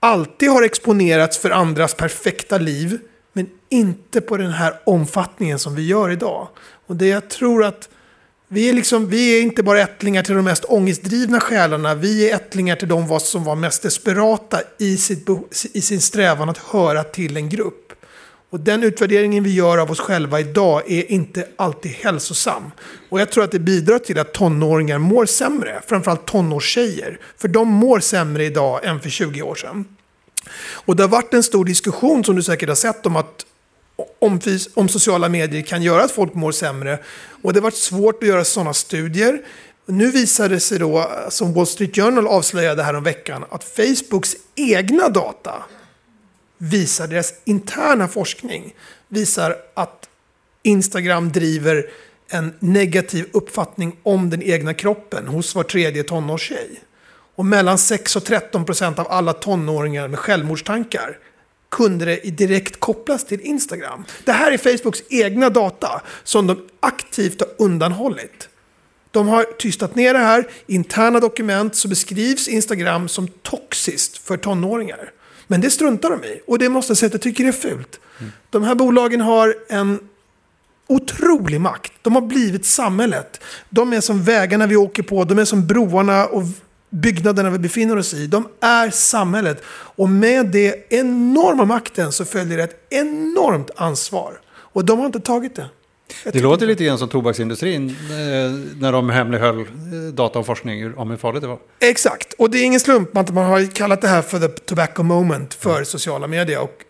alltid 0.00 0.50
har 0.50 0.62
exponerats 0.62 1.38
för 1.38 1.50
andras 1.50 1.94
perfekta 1.94 2.58
liv, 2.58 2.98
men 3.32 3.46
inte 3.68 4.20
på 4.20 4.36
den 4.36 4.50
här 4.50 4.74
omfattningen 4.84 5.58
som 5.58 5.74
vi 5.74 5.86
gör 5.86 6.10
idag. 6.10 6.48
Och 6.86 6.96
det 6.96 7.06
jag 7.06 7.30
tror 7.30 7.64
att 7.64 7.88
vi 8.52 8.68
är, 8.68 8.72
liksom, 8.72 9.08
vi 9.08 9.38
är 9.38 9.42
inte 9.42 9.62
bara 9.62 9.80
ättlingar 9.80 10.22
till 10.22 10.34
de 10.34 10.44
mest 10.44 10.64
ångestdrivna 10.64 11.40
själarna, 11.40 11.94
vi 11.94 12.30
är 12.30 12.36
ättlingar 12.36 12.76
till 12.76 12.88
de 12.88 13.20
som 13.20 13.44
var 13.44 13.56
mest 13.56 13.82
desperata 13.82 14.60
i, 14.78 14.96
sitt, 14.96 15.28
i 15.72 15.80
sin 15.80 16.00
strävan 16.00 16.48
att 16.48 16.58
höra 16.58 17.04
till 17.04 17.36
en 17.36 17.48
grupp. 17.48 17.92
Och 18.50 18.60
den 18.60 18.82
utvärderingen 18.82 19.44
vi 19.44 19.54
gör 19.54 19.78
av 19.78 19.90
oss 19.90 20.00
själva 20.00 20.40
idag 20.40 20.82
är 20.90 21.10
inte 21.10 21.46
alltid 21.56 21.92
hälsosam. 21.92 22.70
Och 23.08 23.20
jag 23.20 23.30
tror 23.30 23.44
att 23.44 23.52
det 23.52 23.58
bidrar 23.58 23.98
till 23.98 24.18
att 24.18 24.32
tonåringar 24.32 24.98
mår 24.98 25.26
sämre, 25.26 25.82
framförallt 25.86 26.26
tonårstjejer. 26.26 27.20
För 27.36 27.48
de 27.48 27.68
mår 27.68 28.00
sämre 28.00 28.44
idag 28.44 28.84
än 28.84 29.00
för 29.00 29.10
20 29.10 29.42
år 29.42 29.54
sedan. 29.54 29.84
Och 30.72 30.96
det 30.96 31.02
har 31.02 31.08
varit 31.08 31.34
en 31.34 31.42
stor 31.42 31.64
diskussion 31.64 32.24
som 32.24 32.36
du 32.36 32.42
säkert 32.42 32.68
har 32.68 32.76
sett 32.76 33.06
om 33.06 33.16
att 33.16 33.46
om, 34.20 34.40
om 34.74 34.88
sociala 34.88 35.28
medier 35.28 35.62
kan 35.62 35.82
göra 35.82 36.04
att 36.04 36.10
folk 36.10 36.34
mår 36.34 36.52
sämre. 36.52 36.98
Och 37.42 37.52
det 37.52 37.58
har 37.58 37.62
varit 37.62 37.74
svårt 37.76 38.22
att 38.22 38.28
göra 38.28 38.44
sådana 38.44 38.74
studier. 38.74 39.42
Nu 39.86 40.10
visar 40.10 40.48
det 40.48 40.60
sig 40.60 40.78
då, 40.78 41.10
som 41.28 41.54
Wall 41.54 41.66
Street 41.66 41.96
Journal 41.96 42.26
avslöjade 42.26 42.82
här 42.82 42.94
om 42.94 43.04
veckan, 43.04 43.44
att 43.50 43.64
Facebooks 43.64 44.36
egna 44.54 45.08
data 45.08 45.54
visar, 46.58 47.08
deras 47.08 47.32
interna 47.44 48.08
forskning 48.08 48.74
visar 49.08 49.56
att 49.74 50.08
Instagram 50.62 51.32
driver 51.32 51.90
en 52.28 52.54
negativ 52.58 53.26
uppfattning 53.32 53.96
om 54.02 54.30
den 54.30 54.42
egna 54.42 54.74
kroppen 54.74 55.26
hos 55.26 55.54
var 55.54 55.62
tredje 55.62 56.02
tonårstjej. 56.02 56.80
Och 57.34 57.46
mellan 57.46 57.78
6 57.78 58.16
och 58.16 58.24
13 58.24 58.64
procent 58.64 58.98
av 58.98 59.06
alla 59.10 59.32
tonåringar 59.32 60.08
med 60.08 60.18
självmordstankar 60.18 61.18
kunde 61.70 62.04
det 62.04 62.30
direkt 62.30 62.80
kopplas 62.80 63.24
till 63.24 63.40
Instagram. 63.40 64.04
Det 64.24 64.32
här 64.32 64.52
är 64.52 64.58
Facebooks 64.58 65.02
egna 65.08 65.50
data 65.50 66.02
som 66.24 66.46
de 66.46 66.66
aktivt 66.80 67.40
har 67.40 67.48
undanhållit. 67.58 68.48
De 69.10 69.28
har 69.28 69.44
tystat 69.44 69.94
ner 69.94 70.12
det 70.12 70.18
här. 70.18 70.48
I 70.66 70.74
interna 70.74 71.20
dokument 71.20 71.76
så 71.76 71.88
beskrivs 71.88 72.48
Instagram 72.48 73.08
som 73.08 73.28
toxiskt 73.28 74.18
för 74.18 74.36
tonåringar. 74.36 75.12
Men 75.46 75.60
det 75.60 75.70
struntar 75.70 76.10
de 76.10 76.24
i. 76.24 76.40
Och 76.46 76.58
det 76.58 76.68
måste 76.68 76.90
jag 76.90 76.98
säga 76.98 77.06
att 77.06 77.12
jag 77.12 77.22
tycker 77.22 77.44
det 77.44 77.50
är 77.50 77.52
fult. 77.52 78.00
Mm. 78.18 78.32
De 78.50 78.62
här 78.62 78.74
bolagen 78.74 79.20
har 79.20 79.54
en 79.68 79.98
otrolig 80.86 81.60
makt. 81.60 81.92
De 82.02 82.14
har 82.14 82.22
blivit 82.22 82.66
samhället. 82.66 83.40
De 83.68 83.92
är 83.92 84.00
som 84.00 84.22
vägarna 84.22 84.66
vi 84.66 84.76
åker 84.76 85.02
på. 85.02 85.24
De 85.24 85.38
är 85.38 85.44
som 85.44 85.66
broarna 85.66 86.26
och 86.26 86.42
byggnaderna 86.90 87.50
vi 87.50 87.58
befinner 87.58 87.96
oss 87.96 88.14
i. 88.14 88.26
De 88.26 88.48
är 88.60 88.90
samhället. 88.90 89.62
Och 89.68 90.08
med 90.08 90.46
det 90.46 90.92
enorma 90.92 91.64
makten 91.64 92.12
så 92.12 92.24
följer 92.24 92.58
ett 92.58 92.86
enormt 92.90 93.70
ansvar. 93.76 94.40
Och 94.50 94.84
de 94.84 94.98
har 94.98 95.06
inte 95.06 95.20
tagit 95.20 95.56
det. 95.56 95.68
det 96.24 96.40
låter 96.40 96.66
lite 96.66 96.84
grann 96.84 96.98
som 96.98 97.08
tobaksindustrin 97.08 97.88
eh, 97.88 98.50
när 98.80 98.92
de 98.92 99.10
hemlighöll 99.10 99.60
eh, 99.60 99.66
data 100.12 100.38
och 100.38 100.46
forskning 100.46 100.94
om 100.94 101.10
hur 101.10 101.16
farligt 101.16 101.42
det 101.42 101.48
var. 101.48 101.58
Exakt, 101.80 102.32
och 102.32 102.50
det 102.50 102.58
är 102.58 102.64
ingen 102.64 102.80
slump 102.80 103.16
att 103.16 103.34
man 103.34 103.46
har 103.46 103.74
kallat 103.74 104.00
det 104.00 104.08
här 104.08 104.22
för 104.22 104.40
the 104.40 104.48
tobacco 104.48 105.02
moment 105.02 105.54
för 105.54 105.74
mm. 105.74 105.84
sociala 105.84 106.26
medier. 106.26 106.60
Och 106.60 106.84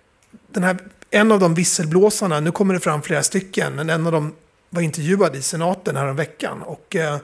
den 0.52 0.62
här, 0.62 0.78
en 1.10 1.32
av 1.32 1.40
de 1.40 1.54
visselblåsarna, 1.54 2.40
nu 2.40 2.50
kommer 2.50 2.74
det 2.74 2.80
fram 2.80 3.02
flera 3.02 3.22
stycken, 3.22 3.74
men 3.74 3.90
en 3.90 4.06
av 4.06 4.12
dem 4.12 4.32
var 4.70 4.82
intervjuad 4.82 5.36
i 5.36 5.42
senaten 5.42 5.96
här 5.96 6.12
veckan. 6.12 6.62
Och 6.62 6.96
eh, 6.96 7.16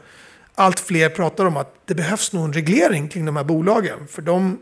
allt 0.58 0.80
fler 0.80 1.08
pratar 1.08 1.44
om 1.44 1.56
att 1.56 1.74
det 1.84 1.94
behövs 1.94 2.32
någon 2.32 2.52
reglering 2.52 3.08
kring 3.08 3.24
de 3.24 3.36
här 3.36 3.44
bolagen. 3.44 3.98
För 4.10 4.22
de 4.22 4.58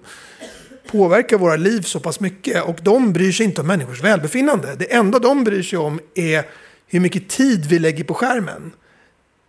påverkar 0.91 1.39
våra 1.39 1.57
liv 1.57 1.83
så 1.83 2.01
pass 2.01 2.21
mycket 2.21 2.63
och 2.63 2.79
de 2.83 3.13
bryr 3.13 3.33
sig 3.33 3.47
inte 3.47 3.61
om 3.61 3.67
människors 3.67 4.03
välbefinnande. 4.03 4.75
Det 4.79 4.93
enda 4.93 5.19
de 5.19 5.45
bryr 5.45 5.63
sig 5.63 5.79
om 5.79 6.01
är 6.15 6.45
hur 6.87 7.01
mycket 7.01 7.29
tid 7.29 7.67
vi 7.67 7.79
lägger 7.79 8.05
på 8.05 8.15
skärmen. 8.15 8.73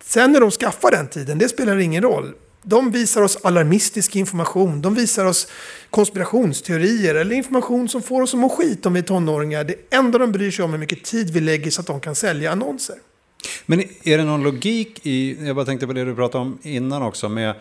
Sen 0.04 0.32
när 0.32 0.40
de 0.40 0.50
skaffar 0.50 0.90
den 0.90 1.08
tiden, 1.08 1.38
det 1.38 1.48
spelar 1.48 1.76
ingen 1.76 2.02
roll. 2.02 2.34
De 2.62 2.90
visar 2.90 3.22
oss 3.22 3.38
alarmistisk 3.42 4.16
information, 4.16 4.82
de 4.82 4.94
visar 4.94 5.24
oss 5.24 5.48
konspirationsteorier 5.90 7.14
eller 7.14 7.36
information 7.36 7.88
som 7.88 8.02
får 8.02 8.22
oss 8.22 8.34
att 8.34 8.40
må 8.40 8.48
skit 8.48 8.86
om 8.86 8.92
vi 8.92 9.00
är 9.00 9.04
tonåringar. 9.04 9.64
Det 9.64 9.74
enda 9.90 10.18
de 10.18 10.32
bryr 10.32 10.50
sig 10.50 10.64
om 10.64 10.70
är 10.70 10.72
hur 10.72 10.78
mycket 10.78 11.04
tid 11.04 11.30
vi 11.30 11.40
lägger 11.40 11.70
så 11.70 11.80
att 11.80 11.86
de 11.86 12.00
kan 12.00 12.14
sälja 12.14 12.52
annonser. 12.52 12.96
Men 13.66 13.80
är 14.02 14.18
det 14.18 14.24
någon 14.24 14.42
logik 14.42 15.00
i, 15.02 15.46
jag 15.46 15.56
bara 15.56 15.64
tänkte 15.66 15.86
på 15.86 15.92
det 15.92 16.04
du 16.04 16.14
pratade 16.14 16.42
om 16.42 16.58
innan 16.62 17.02
också, 17.02 17.28
med 17.28 17.54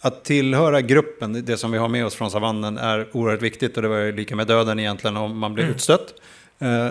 att 0.00 0.24
tillhöra 0.24 0.80
gruppen, 0.80 1.44
det 1.44 1.56
som 1.56 1.72
vi 1.72 1.78
har 1.78 1.88
med 1.88 2.06
oss 2.06 2.14
från 2.14 2.30
savannen, 2.30 2.78
är 2.78 3.08
oerhört 3.12 3.42
viktigt 3.42 3.76
och 3.76 3.82
det 3.82 3.88
var 3.88 3.98
ju 3.98 4.12
lika 4.12 4.36
med 4.36 4.46
döden 4.46 4.78
egentligen 4.78 5.16
om 5.16 5.38
man 5.38 5.54
blir 5.54 5.64
mm. 5.64 5.74
utstött. 5.74 6.14
Eh, 6.58 6.88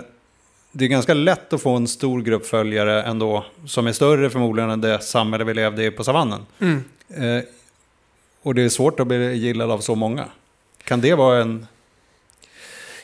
det 0.72 0.84
är 0.84 0.88
ganska 0.88 1.14
lätt 1.14 1.52
att 1.52 1.62
få 1.62 1.76
en 1.76 1.88
stor 1.88 2.22
grupp 2.22 2.46
följare 2.46 3.02
ändå, 3.02 3.44
som 3.66 3.86
är 3.86 3.92
större 3.92 4.30
förmodligen 4.30 4.70
än 4.70 4.80
det 4.80 5.02
samhälle 5.02 5.44
vi 5.44 5.54
levde 5.54 5.84
i 5.84 5.90
på 5.90 6.04
savannen. 6.04 6.40
Mm. 6.58 6.84
Eh, 7.08 7.44
och 8.42 8.54
det 8.54 8.62
är 8.62 8.68
svårt 8.68 9.00
att 9.00 9.06
bli 9.06 9.36
gillad 9.36 9.70
av 9.70 9.78
så 9.78 9.94
många. 9.94 10.24
Kan 10.84 11.00
det 11.00 11.14
vara 11.14 11.42
en 11.42 11.66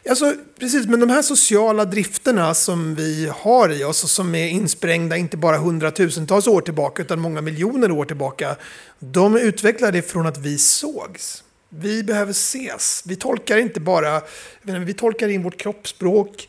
Alltså, 0.08 0.34
precis, 0.58 0.86
men 0.86 1.00
de 1.00 1.10
här 1.10 1.22
sociala 1.22 1.84
drifterna 1.84 2.54
som 2.54 2.94
vi 2.94 3.32
har 3.36 3.68
i 3.68 3.84
oss 3.84 4.04
och 4.04 4.10
som 4.10 4.34
är 4.34 4.48
insprängda 4.48 5.16
inte 5.16 5.36
bara 5.36 5.56
hundratusentals 5.56 6.46
år 6.46 6.60
tillbaka 6.60 7.02
utan 7.02 7.20
många 7.20 7.40
miljoner 7.40 7.90
år 7.90 8.04
tillbaka. 8.04 8.56
De 8.98 9.36
är 9.36 9.40
utvecklade 9.40 10.02
från 10.02 10.26
att 10.26 10.38
vi 10.38 10.58
sågs. 10.58 11.44
Vi 11.68 12.02
behöver 12.02 12.30
ses. 12.30 13.02
Vi 13.06 13.16
tolkar 13.16 13.56
inte 13.56 13.80
bara, 13.80 14.22
vi 14.62 14.94
tolkar 14.94 15.28
in 15.28 15.42
vårt 15.42 15.56
kroppsspråk, 15.56 16.48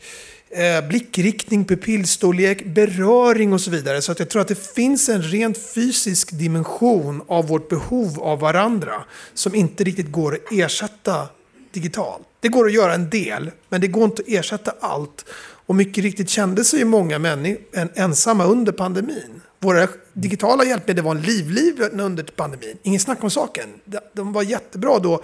eh, 0.50 0.88
blickriktning, 0.88 1.64
pupillstorlek, 1.64 2.64
beröring 2.64 3.52
och 3.52 3.60
så 3.60 3.70
vidare. 3.70 4.02
Så 4.02 4.12
att 4.12 4.18
jag 4.18 4.28
tror 4.30 4.42
att 4.42 4.48
det 4.48 4.74
finns 4.74 5.08
en 5.08 5.22
rent 5.22 5.58
fysisk 5.74 6.38
dimension 6.38 7.22
av 7.28 7.48
vårt 7.48 7.68
behov 7.68 8.20
av 8.20 8.40
varandra 8.40 9.04
som 9.34 9.54
inte 9.54 9.84
riktigt 9.84 10.12
går 10.12 10.34
att 10.34 10.52
ersätta 10.52 11.28
digitalt. 11.72 12.26
Det 12.42 12.48
går 12.48 12.66
att 12.66 12.72
göra 12.72 12.94
en 12.94 13.10
del, 13.10 13.50
men 13.68 13.80
det 13.80 13.86
går 13.86 14.04
inte 14.04 14.22
att 14.22 14.28
ersätta 14.28 14.74
allt. 14.80 15.24
Och 15.66 15.74
mycket 15.74 16.04
riktigt 16.04 16.28
kände 16.28 16.64
sig 16.64 16.84
många 16.84 17.18
människor 17.18 17.62
ensamma 17.94 18.44
under 18.44 18.72
pandemin. 18.72 19.40
Våra 19.58 19.88
digitala 20.12 20.64
hjälpmedel 20.64 21.04
var 21.04 21.10
en 21.10 21.22
livliv 21.22 21.82
under 21.92 22.22
pandemin. 22.22 22.78
Ingen 22.82 23.00
snack 23.00 23.24
om 23.24 23.30
saken. 23.30 23.68
De 24.12 24.32
var 24.32 24.42
jättebra 24.42 24.98
då. 24.98 25.22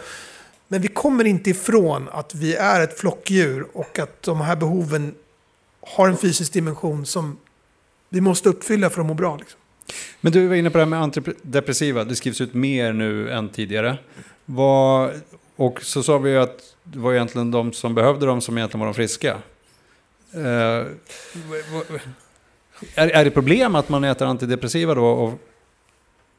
Men 0.68 0.82
vi 0.82 0.88
kommer 0.88 1.25
inte 1.25 1.50
ifrån 1.50 2.08
att 2.12 2.34
vi 2.34 2.54
är 2.54 2.80
ett 2.80 2.98
flockdjur 2.98 3.66
och 3.72 3.98
att 3.98 4.22
de 4.22 4.40
här 4.40 4.56
behoven 4.56 5.14
har 5.80 6.08
en 6.08 6.16
fysisk 6.16 6.52
dimension 6.52 7.06
som 7.06 7.38
vi 8.08 8.20
måste 8.20 8.48
uppfylla 8.48 8.90
för 8.90 9.00
att 9.00 9.06
må 9.06 9.14
bra. 9.14 9.37
Liksom. 9.37 9.60
Men 10.20 10.32
du 10.32 10.46
var 10.46 10.54
inne 10.54 10.70
på 10.70 10.78
det 10.78 10.84
här 10.84 10.90
med 10.90 11.02
antidepressiva. 11.02 12.04
Det 12.04 12.16
skrivs 12.16 12.40
ut 12.40 12.54
mer 12.54 12.92
nu 12.92 13.30
än 13.30 13.48
tidigare. 13.48 13.98
Vad, 14.44 15.10
och 15.58 15.82
så 15.82 16.02
sa 16.02 16.18
vi 16.18 16.36
att 16.36 16.74
det 16.82 16.98
var 16.98 17.12
egentligen 17.12 17.50
de 17.50 17.72
som 17.72 17.94
behövde 17.94 18.26
dem 18.26 18.40
som 18.40 18.58
egentligen 18.58 18.80
var 18.80 18.86
de 18.86 18.94
friska. 18.94 19.38
Uh, 20.34 20.42
är, 22.94 23.08
är 23.08 23.24
det 23.24 23.30
problem 23.30 23.74
att 23.74 23.88
man 23.88 24.04
äter 24.04 24.26
antidepressiva 24.26 24.94
då 24.94 25.06
och 25.06 25.40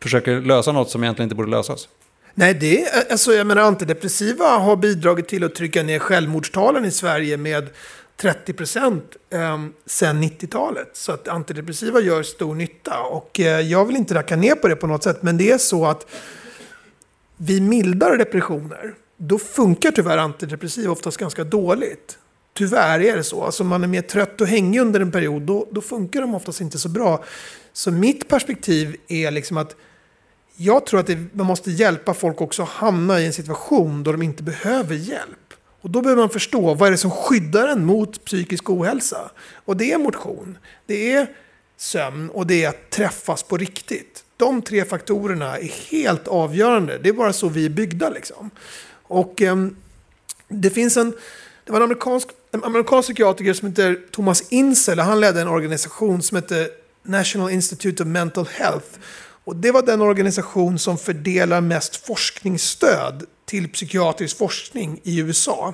försöker 0.01 0.41
lösa 0.41 0.71
något 0.71 0.89
som 0.89 1.03
egentligen 1.03 1.25
inte 1.25 1.35
borde 1.35 1.51
lösas? 1.51 1.89
Nej, 2.33 2.53
det 2.53 2.83
är, 2.83 3.11
alltså, 3.11 3.33
jag 3.33 3.47
menar, 3.47 3.61
antidepressiva 3.61 4.45
har 4.45 4.75
bidragit 4.75 5.27
till 5.27 5.43
att 5.43 5.55
trycka 5.55 5.83
ner 5.83 5.99
självmordstalen 5.99 6.85
i 6.85 6.91
Sverige 6.91 7.38
med 7.38 7.69
30 8.17 8.53
procent 8.53 9.15
eh, 9.29 9.59
sedan 9.85 10.23
90-talet. 10.23 10.89
Så 10.93 11.11
att 11.11 11.27
antidepressiva 11.27 11.99
gör 11.99 12.23
stor 12.23 12.55
nytta. 12.55 13.01
Och 13.01 13.39
eh, 13.39 13.61
jag 13.61 13.85
vill 13.85 13.95
inte 13.95 14.13
racka 14.13 14.35
ner 14.35 14.55
på 14.55 14.67
det 14.67 14.75
på 14.75 14.88
något 14.88 15.03
sätt, 15.03 15.23
men 15.23 15.38
det 15.38 15.51
är 15.51 15.57
så 15.57 15.85
att 15.85 16.05
vi 17.38 17.61
mildar 17.61 18.17
depressioner 18.17 18.93
då 19.21 19.39
funkar 19.39 19.91
tyvärr 19.91 20.17
antidepressiva 20.17 20.91
oftast 20.91 21.17
ganska 21.17 21.43
dåligt. 21.43 22.17
Tyvärr 22.53 22.99
är 22.99 23.17
det 23.17 23.23
så. 23.23 23.43
Alltså 23.43 23.63
man 23.63 23.83
är 23.83 23.88
mer 23.88 24.01
trött 24.01 24.41
och 24.41 24.47
hängig 24.47 24.79
under 24.79 24.99
en 24.99 25.11
period, 25.11 25.41
då, 25.41 25.67
då 25.71 25.81
funkar 25.81 26.21
de 26.21 26.35
oftast 26.35 26.61
inte 26.61 26.79
så 26.79 26.89
bra. 26.89 27.23
Så 27.73 27.91
mitt 27.91 28.27
perspektiv 28.27 28.95
är 29.07 29.31
liksom 29.31 29.57
att 29.57 29.75
jag 30.55 30.85
tror 30.85 30.99
att 30.99 31.07
det, 31.07 31.17
man 31.33 31.45
måste 31.45 31.71
hjälpa 31.71 32.13
folk 32.13 32.41
också 32.41 32.63
att 32.63 32.69
hamna 32.69 33.19
i 33.19 33.25
en 33.25 33.33
situation 33.33 34.03
då 34.03 34.11
de 34.11 34.21
inte 34.21 34.43
behöver 34.43 34.95
hjälp. 34.95 35.53
Och 35.81 35.89
då 35.89 36.01
behöver 36.01 36.21
man 36.21 36.29
förstå 36.29 36.73
vad 36.73 36.88
är 36.88 36.91
det 36.91 36.97
som 36.97 37.11
skyddar 37.11 37.67
en 37.67 37.85
mot 37.85 38.25
psykisk 38.25 38.69
ohälsa. 38.69 39.31
Och 39.65 39.77
det 39.77 39.91
är 39.91 39.97
motion, 39.97 40.57
det 40.85 41.11
är 41.11 41.27
sömn 41.77 42.29
och 42.29 42.47
det 42.47 42.63
är 42.63 42.69
att 42.69 42.89
träffas 42.89 43.43
på 43.43 43.57
riktigt. 43.57 44.23
De 44.38 44.61
tre 44.61 44.85
faktorerna 44.85 45.57
är 45.57 45.91
helt 45.91 46.27
avgörande. 46.27 46.97
Det 46.97 47.09
är 47.09 47.13
bara 47.13 47.33
så 47.33 47.49
vi 47.49 47.65
är 47.65 47.69
byggda. 47.69 48.09
Liksom. 48.09 48.49
Och 49.09 49.41
eh, 49.41 49.55
det 50.47 50.69
finns 50.69 50.97
en, 50.97 51.13
det 51.65 51.71
var 51.71 51.77
en 51.77 51.83
amerikansk, 51.83 52.27
en 52.51 52.63
amerikansk 52.63 53.07
psykiatriker 53.07 53.53
som 53.53 53.67
heter 53.67 53.99
Thomas 54.11 54.43
Insel. 54.49 54.99
Han 54.99 55.19
ledde 55.19 55.41
en 55.41 55.47
organisation 55.47 56.21
som 56.21 56.35
heter 56.35 56.69
National 57.03 57.51
Institute 57.51 58.03
of 58.03 58.07
Mental 58.07 58.47
Health. 58.51 58.87
Och 59.43 59.55
det 59.55 59.71
var 59.71 59.81
den 59.81 60.01
organisation 60.01 60.79
som 60.79 60.97
fördelar 60.97 61.61
mest 61.61 62.05
forskningsstöd 62.05 63.25
till 63.45 63.69
psykiatrisk 63.71 64.37
forskning 64.37 65.01
i 65.03 65.19
USA. 65.19 65.73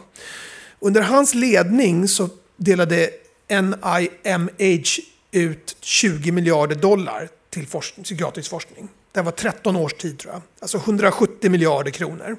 Under 0.79 1.01
hans 1.01 1.33
ledning 1.33 2.07
så 2.07 2.29
delade 2.57 3.09
NIMH 3.49 4.99
ut 5.31 5.77
20 5.81 6.31
miljarder 6.31 6.75
dollar 6.75 7.29
till 7.49 7.67
forskning, 7.67 8.03
psykiatrisk 8.03 8.49
forskning. 8.49 8.89
Det 9.11 9.21
var 9.21 9.31
13 9.31 9.75
års 9.75 9.93
tid 9.93 10.19
tror 10.19 10.33
jag. 10.33 10.41
Alltså 10.59 10.77
170 10.77 11.51
miljarder 11.51 11.91
kronor. 11.91 12.37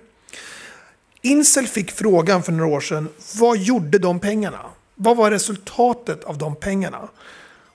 Incel 1.26 1.66
fick 1.66 1.92
frågan 1.92 2.42
för 2.42 2.52
några 2.52 2.76
år 2.76 2.80
sedan, 2.80 3.08
vad 3.34 3.58
gjorde 3.58 3.98
de 3.98 4.20
pengarna? 4.20 4.60
Vad 4.94 5.16
var 5.16 5.30
resultatet 5.30 6.24
av 6.24 6.38
de 6.38 6.56
pengarna? 6.56 7.08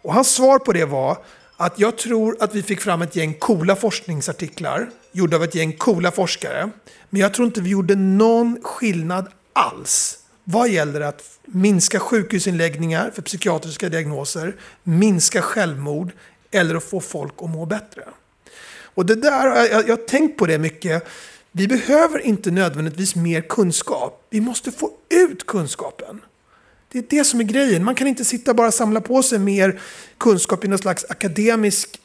Och 0.01 0.13
hans 0.13 0.33
svar 0.33 0.59
på 0.59 0.73
det 0.73 0.85
var 0.85 1.17
att 1.57 1.79
jag 1.79 1.97
tror 1.97 2.37
att 2.39 2.55
vi 2.55 2.63
fick 2.63 2.81
fram 2.81 3.01
ett 3.01 3.15
gäng 3.15 3.33
coola 3.33 3.75
forskningsartiklar 3.75 4.89
gjorda 5.11 5.37
av 5.37 5.43
ett 5.43 5.55
gäng 5.55 5.73
coola 5.73 6.11
forskare. 6.11 6.69
Men 7.09 7.21
jag 7.21 7.33
tror 7.33 7.45
inte 7.47 7.61
vi 7.61 7.69
gjorde 7.69 7.95
någon 7.95 8.59
skillnad 8.63 9.27
alls 9.53 10.17
vad 10.43 10.69
gäller 10.69 11.01
att 11.01 11.23
minska 11.45 11.99
sjukhusinläggningar 11.99 13.11
för 13.15 13.21
psykiatriska 13.21 13.89
diagnoser, 13.89 14.55
minska 14.83 15.41
självmord 15.41 16.11
eller 16.51 16.75
att 16.75 16.83
få 16.83 16.99
folk 16.99 17.33
att 17.37 17.49
må 17.49 17.65
bättre. 17.65 18.03
Och 18.93 19.05
det 19.05 19.15
där, 19.15 19.47
jag, 19.47 19.87
jag 19.87 19.97
har 19.97 20.07
tänkt 20.07 20.37
på 20.37 20.45
det 20.45 20.57
mycket. 20.57 21.07
Vi 21.51 21.67
behöver 21.67 22.19
inte 22.19 22.51
nödvändigtvis 22.51 23.15
mer 23.15 23.41
kunskap. 23.41 24.27
Vi 24.29 24.41
måste 24.41 24.71
få 24.71 24.91
ut 25.09 25.45
kunskapen. 25.45 26.21
Det 26.91 26.99
är 26.99 27.05
det 27.09 27.23
som 27.23 27.39
är 27.39 27.43
grejen. 27.43 27.83
Man 27.83 27.95
kan 27.95 28.07
inte 28.07 28.25
sitta 28.25 28.51
och 28.51 28.57
bara 28.57 28.71
samla 28.71 29.01
på 29.01 29.23
sig 29.23 29.39
mer 29.39 29.79
kunskap 30.17 30.65
i 30.65 30.67
någon 30.67 30.79
slags 30.79 31.05
akademisk 31.09 31.99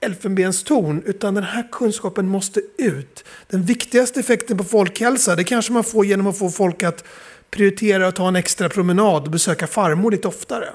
elfenbenstorn, 0.00 1.02
utan 1.06 1.34
den 1.34 1.44
här 1.44 1.68
kunskapen 1.72 2.28
måste 2.28 2.60
ut. 2.78 3.24
Den 3.48 3.62
viktigaste 3.62 4.20
effekten 4.20 4.58
på 4.58 4.64
folkhälsa, 4.64 5.36
det 5.36 5.44
kanske 5.44 5.72
man 5.72 5.84
får 5.84 6.06
genom 6.06 6.26
att 6.26 6.38
få 6.38 6.50
folk 6.50 6.82
att 6.82 7.04
prioritera 7.50 8.08
att 8.08 8.16
ta 8.16 8.28
en 8.28 8.36
extra 8.36 8.68
promenad 8.68 9.24
och 9.24 9.30
besöka 9.30 9.66
farmor 9.66 10.10
lite 10.10 10.28
oftare. 10.28 10.68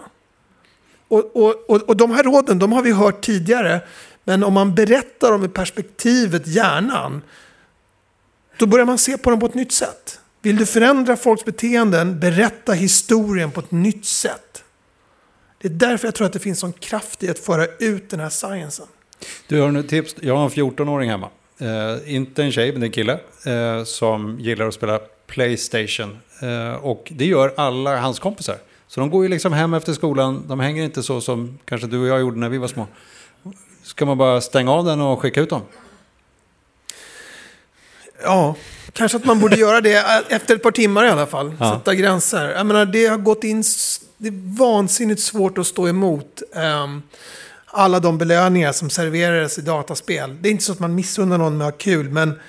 Och, 1.08 1.36
och, 1.36 1.70
och, 1.70 1.82
och 1.82 1.98
de 1.98 2.12
här 2.12 2.24
råden, 2.24 2.60
de 2.60 2.72
har 2.72 2.82
vi 2.82 2.92
hört 2.92 3.22
tidigare. 3.26 3.82
Men 4.24 4.44
om 4.44 4.54
man 4.54 4.76
berättar 4.76 5.32
om 5.32 5.46
i 5.46 5.48
perspektivet 5.48 6.48
hjärnan, 6.48 7.22
då 8.58 8.66
börjar 8.66 8.86
man 8.86 8.98
se 8.98 9.18
på 9.18 9.30
dem 9.30 9.40
på 9.40 9.46
ett 9.46 9.54
nytt 9.54 9.72
sätt. 9.72 10.20
Vill 10.42 10.56
du 10.56 10.66
förändra 10.66 11.16
folks 11.16 11.46
beteenden, 11.46 12.20
berätta 12.20 12.74
historien 12.74 13.52
på 13.52 13.60
ett 13.60 13.72
nytt 13.72 14.06
sätt. 14.06 14.64
Det 15.62 15.68
är 15.68 15.72
därför 15.72 16.08
jag 16.08 16.16
tror 16.16 16.28
att 16.28 16.34
det 16.34 16.40
finns 16.40 16.60
sån 16.60 16.74
kraft 16.74 17.24
i 17.24 17.30
att 17.30 17.40
föra 17.40 17.66
ut 17.80 18.10
den 18.10 18.20
här 18.20 18.30
sciencen. 18.30 18.86
Du 19.48 19.62
har 19.62 19.72
nu 19.72 19.84
tips. 19.84 20.16
Jag 20.22 20.36
har 20.38 20.44
en 20.44 20.50
14-åring 20.50 21.10
hemma. 21.10 21.30
Eh, 21.58 22.16
inte 22.16 22.44
en 22.44 22.52
tjej, 22.52 22.74
men 22.74 22.84
en 22.84 22.92
kille. 22.92 23.20
Eh, 23.46 23.84
som 23.84 24.40
gillar 24.40 24.68
att 24.68 24.74
spela 24.74 25.00
Playstation. 25.28 26.18
Eh, 26.42 26.74
och 26.74 27.12
det 27.16 27.26
gör 27.26 27.54
alla 27.58 28.00
hans 28.00 28.20
kompisar. 28.20 28.58
Så 28.88 29.00
de 29.00 29.10
går 29.10 29.24
ju 29.24 29.30
liksom 29.30 29.54
hem 29.54 29.74
efter 29.74 29.94
skolan. 29.94 30.46
De 30.48 30.60
hänger 30.60 30.84
inte 30.84 31.04
så 31.04 31.22
som 31.22 31.60
kanske 31.66 31.88
du 31.88 32.02
och 32.02 32.08
jag 32.08 32.20
gjorde 32.20 32.40
när 32.40 32.50
vi 32.50 32.58
var 32.58 32.68
små. 32.68 32.88
Ska 33.84 34.06
man 34.06 34.18
bara 34.18 34.42
stänga 34.42 34.72
av 34.72 34.86
den 34.86 35.02
och 35.02 35.20
skicka 35.22 35.42
ut 35.42 35.50
dem? 35.50 35.62
Ja, 38.24 38.56
kanske 38.94 39.18
att 39.18 39.26
man 39.26 39.40
borde 39.40 39.56
göra 39.56 39.82
det 39.82 40.06
efter 40.30 40.56
ett 40.56 40.64
par 40.64 40.72
timmar 40.72 41.06
i 41.06 41.10
alla 41.10 41.26
fall. 41.26 41.54
Ja. 41.60 41.74
Sätta 41.74 41.96
gränser. 41.96 42.50
Jag 42.50 42.66
menar, 42.66 42.86
det 42.86 43.06
har 43.06 43.18
gått 43.18 43.44
in... 43.44 43.64
Det 44.18 44.28
är 44.28 44.58
vansinnigt 44.58 45.22
svårt 45.22 45.58
att 45.58 45.68
stå 45.68 45.88
emot. 45.88 46.42
Um, 46.84 47.04
alla 47.66 48.00
de 48.00 48.18
belöningar 48.18 48.72
som 48.72 48.90
serverades 48.90 49.58
i 49.58 49.62
dataspel. 49.62 50.38
Det 50.42 50.50
är 50.50 50.52
inte 50.52 50.64
så 50.64 50.72
att 50.72 50.80
man 50.80 50.96
missunnar 50.96 51.38
någon 51.38 51.58
med 51.58 51.68
att 51.68 51.74
ha 51.74 51.78
kul, 51.78 52.10
men 52.10 52.40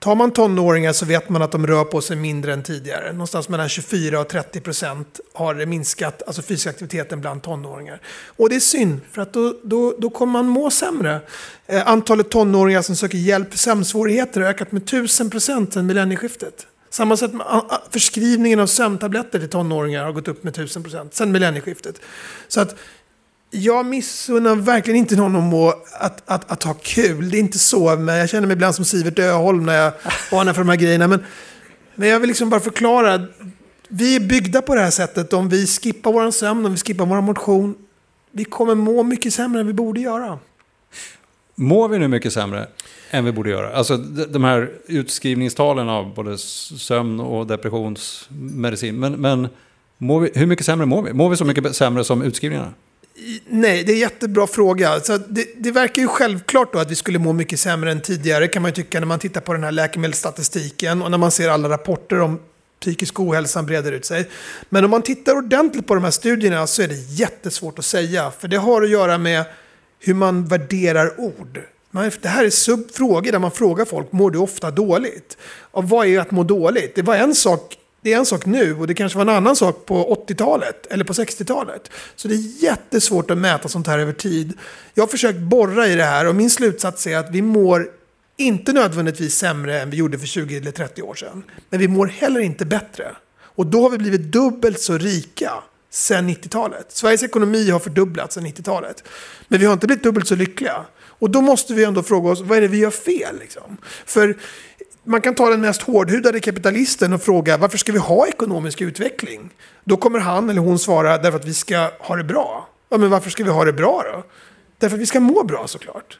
tar 0.00 0.14
man 0.14 0.30
tonåringar 0.30 0.92
så 0.92 1.06
vet 1.06 1.28
man 1.28 1.42
att 1.42 1.52
de 1.52 1.66
rör 1.66 1.84
på 1.84 2.00
sig 2.00 2.16
mindre 2.16 2.52
än 2.52 2.62
tidigare. 2.62 3.12
Någonstans 3.12 3.48
mellan 3.48 3.68
24 3.68 4.20
och 4.20 4.28
30 4.28 4.60
procent 4.60 5.20
har 5.32 5.54
det 5.54 5.66
minskat, 5.66 6.22
alltså 6.26 6.42
fysisk 6.42 6.66
aktiviteten 6.66 7.20
bland 7.20 7.42
tonåringar. 7.42 8.00
Och 8.26 8.48
det 8.48 8.56
är 8.56 8.60
synd, 8.60 9.00
för 9.12 9.22
att 9.22 9.32
då, 9.32 9.54
då, 9.62 9.94
då 9.98 10.10
kommer 10.10 10.32
man 10.32 10.48
må 10.48 10.70
sämre. 10.70 11.20
Eh, 11.66 11.88
antalet 11.88 12.30
tonåringar 12.30 12.82
som 12.82 12.96
söker 12.96 13.18
hjälp 13.18 13.50
för 13.50 13.58
sömnsvårigheter 13.58 14.40
har 14.40 14.48
ökat 14.48 14.72
med 14.72 14.82
1000 14.82 15.30
procent 15.30 15.72
sedan 15.72 15.86
millennieskiftet. 15.86 16.66
Samma 16.90 17.16
sätt 17.16 17.32
med 17.32 17.46
förskrivningen 17.90 18.60
av 18.60 18.66
sömntabletter 18.66 19.38
till 19.38 19.48
tonåringar 19.48 20.04
har 20.04 20.12
gått 20.12 20.28
upp 20.28 20.44
med 20.44 20.50
1000 20.50 20.82
procent 20.82 21.14
sedan 21.14 21.32
millennieskiftet. 21.32 22.00
Så 22.48 22.60
att 22.60 22.76
jag 23.50 23.86
missunnar 23.86 24.56
verkligen 24.56 24.98
inte 24.98 25.16
någon 25.16 25.36
om 25.36 25.54
att, 26.00 26.22
att, 26.26 26.50
att, 26.50 26.62
ha 26.62 26.74
kul. 26.74 27.30
Det 27.30 27.36
är 27.36 27.40
inte 27.40 27.58
så. 27.58 27.96
Men 27.96 28.16
jag 28.16 28.28
känner 28.28 28.46
mig 28.46 28.54
ibland 28.54 28.74
som 28.74 28.84
Sivert 28.84 29.18
Öholm 29.18 29.66
när 29.66 29.74
jag 29.74 29.92
varnar 30.30 30.52
för 30.52 30.60
de 30.60 30.68
här 30.68 30.76
grejerna. 30.76 31.08
Men, 31.08 31.24
men 31.94 32.08
jag 32.08 32.20
vill 32.20 32.28
liksom 32.28 32.50
bara 32.50 32.60
förklara. 32.60 33.26
Vi 33.88 34.16
är 34.16 34.20
byggda 34.20 34.62
på 34.62 34.74
det 34.74 34.80
här 34.80 34.90
sättet. 34.90 35.32
Om 35.32 35.48
vi 35.48 35.66
skippar 35.66 36.12
vår 36.12 36.30
sömn, 36.30 36.66
om 36.66 36.72
vi 36.72 36.78
skippar 36.78 37.06
vår 37.06 37.20
motion. 37.20 37.74
Vi 38.32 38.44
kommer 38.44 38.74
må 38.74 39.02
mycket 39.02 39.34
sämre 39.34 39.60
än 39.60 39.66
vi 39.66 39.72
borde 39.72 40.00
göra. 40.00 40.38
Mår 41.54 41.88
vi 41.88 41.98
nu 41.98 42.08
mycket 42.08 42.32
sämre 42.32 42.68
än 43.10 43.24
vi 43.24 43.32
borde 43.32 43.50
göra? 43.50 43.72
Alltså 43.72 43.96
de 44.28 44.44
här 44.44 44.70
utskrivningstalen 44.86 45.88
av 45.88 46.14
både 46.14 46.38
sömn 46.38 47.20
och 47.20 47.46
depressionsmedicin. 47.46 49.00
Men, 49.00 49.12
men 49.12 49.48
vi, 49.98 50.30
hur 50.34 50.46
mycket 50.46 50.66
sämre 50.66 50.86
mår 50.86 51.02
vi? 51.02 51.12
Mår 51.12 51.30
vi 51.30 51.36
så 51.36 51.44
mycket 51.44 51.76
sämre 51.76 52.04
som 52.04 52.22
utskrivningarna? 52.22 52.72
Nej, 53.46 53.84
det 53.84 53.92
är 53.92 53.94
en 53.94 54.00
jättebra 54.00 54.46
fråga. 54.46 55.00
Så 55.00 55.18
det, 55.18 55.46
det, 55.56 55.70
verkar 55.70 56.02
ju 56.02 56.08
självklart 56.08 56.72
då 56.72 56.78
att 56.78 56.90
vi 56.90 56.96
skulle 56.96 57.18
må 57.18 57.32
mycket 57.32 57.60
sämre 57.60 57.90
än 57.90 58.00
tidigare 58.00 58.48
kan 58.48 58.62
man 58.62 58.68
ju 58.68 58.74
tycka 58.74 59.00
när 59.00 59.06
man 59.06 59.18
tittar 59.18 59.40
på 59.40 59.52
den 59.52 59.64
här 59.64 59.72
läkemedelsstatistiken 59.72 61.02
och 61.02 61.10
när 61.10 61.18
man 61.18 61.30
ser 61.30 61.48
alla 61.48 61.68
rapporter 61.68 62.20
om 62.20 62.40
psykisk 62.80 63.20
ohälsa 63.20 63.62
breder 63.62 63.92
ut 63.92 64.04
sig. 64.04 64.28
Men 64.68 64.84
om 64.84 64.90
man 64.90 65.02
tittar 65.02 65.36
ordentligt 65.36 65.86
på 65.86 65.94
de 65.94 66.04
här 66.04 66.10
studierna 66.10 66.66
så 66.66 66.82
är 66.82 66.88
det 66.88 66.94
jättesvårt 66.94 67.78
att 67.78 67.84
säga. 67.84 68.32
För 68.38 68.48
det 68.48 68.56
har 68.56 68.82
att 68.82 68.90
göra 68.90 69.18
med 69.18 69.44
hur 69.98 70.14
man 70.14 70.46
värderar 70.46 71.20
ord. 71.20 71.60
det 72.20 72.28
här 72.28 72.44
är 72.44 72.50
subfrågor 72.50 73.32
där 73.32 73.38
man 73.38 73.50
frågar 73.50 73.84
folk, 73.84 74.12
mår 74.12 74.30
du 74.30 74.38
ofta 74.38 74.70
dåligt? 74.70 75.36
Och 75.60 75.88
vad 75.88 76.06
är 76.06 76.20
att 76.20 76.30
må 76.30 76.44
dåligt? 76.44 76.94
Det 76.94 77.02
var 77.02 77.16
en 77.16 77.34
sak 77.34 77.76
det 78.02 78.12
är 78.12 78.18
en 78.18 78.26
sak 78.26 78.46
nu 78.46 78.76
och 78.76 78.86
det 78.86 78.94
kanske 78.94 79.18
var 79.18 79.22
en 79.22 79.36
annan 79.36 79.56
sak 79.56 79.86
på 79.86 80.24
80-talet 80.28 80.86
eller 80.86 81.04
på 81.04 81.12
60-talet. 81.12 81.90
Så 82.16 82.28
det 82.28 82.34
är 82.34 82.62
jättesvårt 82.62 83.30
att 83.30 83.38
mäta 83.38 83.68
sånt 83.68 83.86
här 83.86 83.98
över 83.98 84.12
tid. 84.12 84.52
Jag 84.94 85.02
har 85.02 85.08
försökt 85.08 85.38
borra 85.38 85.86
i 85.86 85.94
det 85.94 86.04
här 86.04 86.26
och 86.26 86.34
min 86.34 86.50
slutsats 86.50 87.06
är 87.06 87.16
att 87.16 87.30
vi 87.30 87.42
mår 87.42 87.90
inte 88.36 88.72
nödvändigtvis 88.72 89.34
sämre 89.34 89.80
än 89.80 89.90
vi 89.90 89.96
gjorde 89.96 90.18
för 90.18 90.26
20 90.26 90.56
eller 90.56 90.70
30 90.70 91.02
år 91.02 91.14
sedan. 91.14 91.42
Men 91.70 91.80
vi 91.80 91.88
mår 91.88 92.06
heller 92.06 92.40
inte 92.40 92.64
bättre. 92.64 93.16
Och 93.42 93.66
då 93.66 93.82
har 93.82 93.90
vi 93.90 93.98
blivit 93.98 94.32
dubbelt 94.32 94.80
så 94.80 94.98
rika 94.98 95.52
sedan 95.90 96.30
90-talet. 96.30 96.86
Sveriges 96.88 97.22
ekonomi 97.22 97.70
har 97.70 97.78
fördubblats 97.78 98.34
sedan 98.34 98.46
90-talet. 98.46 99.04
Men 99.48 99.60
vi 99.60 99.66
har 99.66 99.72
inte 99.72 99.86
blivit 99.86 100.04
dubbelt 100.04 100.28
så 100.28 100.34
lyckliga. 100.36 100.84
Och 101.20 101.30
då 101.30 101.40
måste 101.40 101.74
vi 101.74 101.84
ändå 101.84 102.02
fråga 102.02 102.30
oss, 102.30 102.40
vad 102.40 102.58
är 102.58 102.62
det 102.62 102.68
vi 102.68 102.78
gör 102.78 102.90
fel? 102.90 103.38
Liksom? 103.40 103.76
För 104.06 104.36
man 105.10 105.20
kan 105.20 105.34
ta 105.34 105.50
den 105.50 105.60
mest 105.60 105.82
hårdhudade 105.82 106.40
kapitalisten 106.40 107.12
och 107.12 107.22
fråga 107.22 107.56
varför 107.56 107.78
ska 107.78 107.92
vi 107.92 107.98
ha 107.98 108.26
ekonomisk 108.26 108.80
utveckling? 108.80 109.50
Då 109.84 109.96
kommer 109.96 110.18
han 110.18 110.50
eller 110.50 110.60
hon 110.60 110.78
svara 110.78 111.18
därför 111.18 111.38
att 111.38 111.44
vi 111.44 111.54
ska 111.54 111.90
ha 111.98 112.16
det 112.16 112.24
bra. 112.24 112.68
Ja, 112.88 112.98
men 112.98 113.10
varför 113.10 113.30
ska 113.30 113.44
vi 113.44 113.50
ha 113.50 113.64
det 113.64 113.72
bra 113.72 114.04
då? 114.12 114.24
Därför 114.78 114.96
att 114.96 115.02
vi 115.02 115.06
ska 115.06 115.20
må 115.20 115.44
bra 115.44 115.66
såklart. 115.66 116.18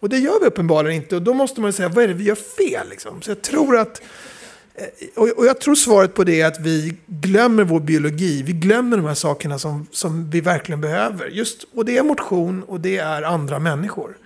Och 0.00 0.08
det 0.08 0.18
gör 0.18 0.40
vi 0.40 0.46
uppenbarligen 0.46 1.02
inte. 1.02 1.16
Och 1.16 1.22
då 1.22 1.34
måste 1.34 1.60
man 1.60 1.72
säga, 1.72 1.88
vad 1.88 2.04
är 2.04 2.08
det 2.08 2.14
vi 2.14 2.24
gör 2.24 2.34
fel? 2.34 2.88
Liksom? 2.90 3.22
Så 3.22 3.30
jag 3.30 3.42
tror 3.42 3.76
att 3.76 4.02
eh, 4.74 5.22
och 5.36 5.46
jag 5.46 5.60
tror 5.60 5.74
svaret 5.74 6.14
på 6.14 6.24
det 6.24 6.40
är 6.40 6.46
att 6.46 6.60
vi 6.60 6.96
glömmer 7.06 7.64
vår 7.64 7.80
biologi. 7.80 8.42
Vi 8.42 8.52
glömmer 8.52 8.96
de 8.96 9.06
här 9.06 9.14
sakerna 9.14 9.58
som, 9.58 9.86
som 9.92 10.30
vi 10.30 10.40
verkligen 10.40 10.80
behöver. 10.80 11.26
Just, 11.26 11.66
och 11.74 11.84
det 11.84 11.98
är 11.98 12.02
motion 12.02 12.62
och 12.62 12.80
det 12.80 12.98
är 12.98 13.22
andra 13.22 13.58
människor. 13.58 14.16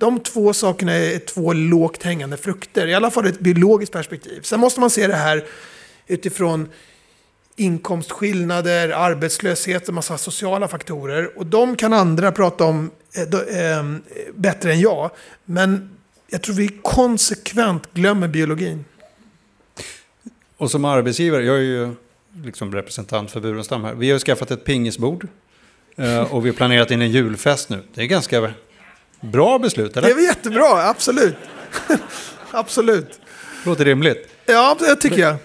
De 0.00 0.20
två 0.20 0.52
sakerna 0.52 0.92
är 0.92 1.18
två 1.18 1.52
lågt 1.52 2.02
hängande 2.02 2.36
frukter, 2.36 2.86
i 2.86 2.94
alla 2.94 3.10
fall 3.10 3.26
ur 3.26 3.30
ett 3.30 3.40
biologiskt 3.40 3.92
perspektiv. 3.92 4.40
Sen 4.42 4.60
måste 4.60 4.80
man 4.80 4.90
se 4.90 5.06
det 5.06 5.14
här 5.14 5.44
utifrån 6.06 6.68
inkomstskillnader, 7.56 8.88
arbetslöshet 8.88 9.88
och 9.88 9.94
massa 9.94 10.18
sociala 10.18 10.68
faktorer. 10.68 11.38
Och 11.38 11.46
de 11.46 11.76
kan 11.76 11.92
andra 11.92 12.32
prata 12.32 12.64
om 12.64 12.90
eh, 13.14 13.22
eh, 13.60 13.84
bättre 14.34 14.72
än 14.72 14.80
jag. 14.80 15.10
Men 15.44 15.90
jag 16.26 16.42
tror 16.42 16.54
vi 16.54 16.68
konsekvent 16.82 17.92
glömmer 17.92 18.28
biologin. 18.28 18.84
Och 20.56 20.70
som 20.70 20.84
arbetsgivare, 20.84 21.44
jag 21.44 21.56
är 21.56 21.60
ju 21.60 21.94
liksom 22.44 22.74
representant 22.74 23.30
för 23.30 23.40
Burenstam 23.40 23.84
här. 23.84 23.94
Vi 23.94 24.10
har 24.10 24.18
skaffat 24.18 24.50
ett 24.50 24.64
pingisbord. 24.64 25.26
Eh, 25.96 26.34
och 26.34 26.44
vi 26.44 26.50
har 26.50 26.56
planerat 26.56 26.90
in 26.90 27.02
en 27.02 27.10
julfest 27.10 27.68
nu. 27.68 27.82
Det 27.94 28.02
är 28.02 28.06
ganska 28.06 28.52
Bra 29.20 29.58
beslut, 29.58 29.96
eller? 29.96 30.08
Det 30.08 30.14
var 30.14 30.22
jättebra, 30.22 30.88
absolut. 30.88 31.36
absolut. 32.50 33.20
Låter 33.64 33.84
rimligt. 33.84 34.28
Ja, 34.46 34.76
det 34.78 34.96
tycker 34.96 35.18
jag. 35.18 35.36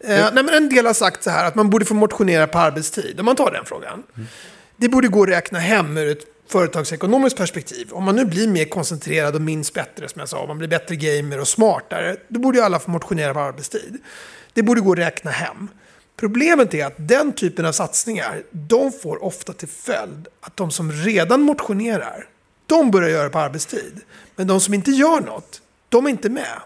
Eh, 0.00 0.28
nej, 0.32 0.44
men 0.44 0.48
en 0.48 0.68
del 0.68 0.86
har 0.86 0.94
sagt 0.94 1.22
så 1.22 1.30
här 1.30 1.44
att 1.44 1.54
man 1.54 1.70
borde 1.70 1.84
få 1.84 1.94
motionera 1.94 2.46
på 2.46 2.58
arbetstid. 2.58 3.20
Om 3.20 3.26
man 3.26 3.36
tar 3.36 3.50
den 3.50 3.64
frågan. 3.64 4.02
Mm. 4.16 4.28
Det 4.76 4.88
borde 4.88 5.08
gå 5.08 5.22
att 5.22 5.28
räkna 5.28 5.58
hem 5.58 5.96
ur 5.96 6.08
ett 6.08 6.24
företagsekonomiskt 6.48 7.38
perspektiv. 7.38 7.88
Om 7.92 8.04
man 8.04 8.16
nu 8.16 8.24
blir 8.24 8.48
mer 8.48 8.64
koncentrerad 8.64 9.34
och 9.34 9.40
minns 9.40 9.72
bättre, 9.72 10.08
som 10.08 10.20
jag 10.20 10.28
sa, 10.28 10.38
om 10.38 10.48
man 10.48 10.58
blir 10.58 10.68
bättre 10.68 10.96
gamer 10.96 11.40
och 11.40 11.48
smartare, 11.48 12.16
då 12.28 12.40
borde 12.40 12.58
ju 12.58 12.64
alla 12.64 12.78
få 12.78 12.90
motionera 12.90 13.34
på 13.34 13.40
arbetstid. 13.40 13.98
Det 14.52 14.62
borde 14.62 14.80
gå 14.80 14.92
att 14.92 14.98
räkna 14.98 15.30
hem. 15.30 15.68
Problemet 16.16 16.74
är 16.74 16.86
att 16.86 16.94
den 16.96 17.32
typen 17.32 17.66
av 17.66 17.72
satsningar, 17.72 18.42
de 18.50 18.92
får 18.92 19.24
ofta 19.24 19.52
till 19.52 19.68
följd 19.68 20.28
att 20.40 20.56
de 20.56 20.70
som 20.70 20.92
redan 20.92 21.40
motionerar 21.40 22.28
de 22.68 22.90
börjar 22.90 23.08
göra 23.08 23.24
det 23.24 23.30
på 23.30 23.38
arbetstid. 23.38 24.00
Men 24.36 24.46
de 24.46 24.60
som 24.60 24.74
inte 24.74 24.90
gör 24.90 25.20
något, 25.20 25.62
de 25.88 26.06
är 26.06 26.10
inte 26.10 26.28
med. 26.28 26.60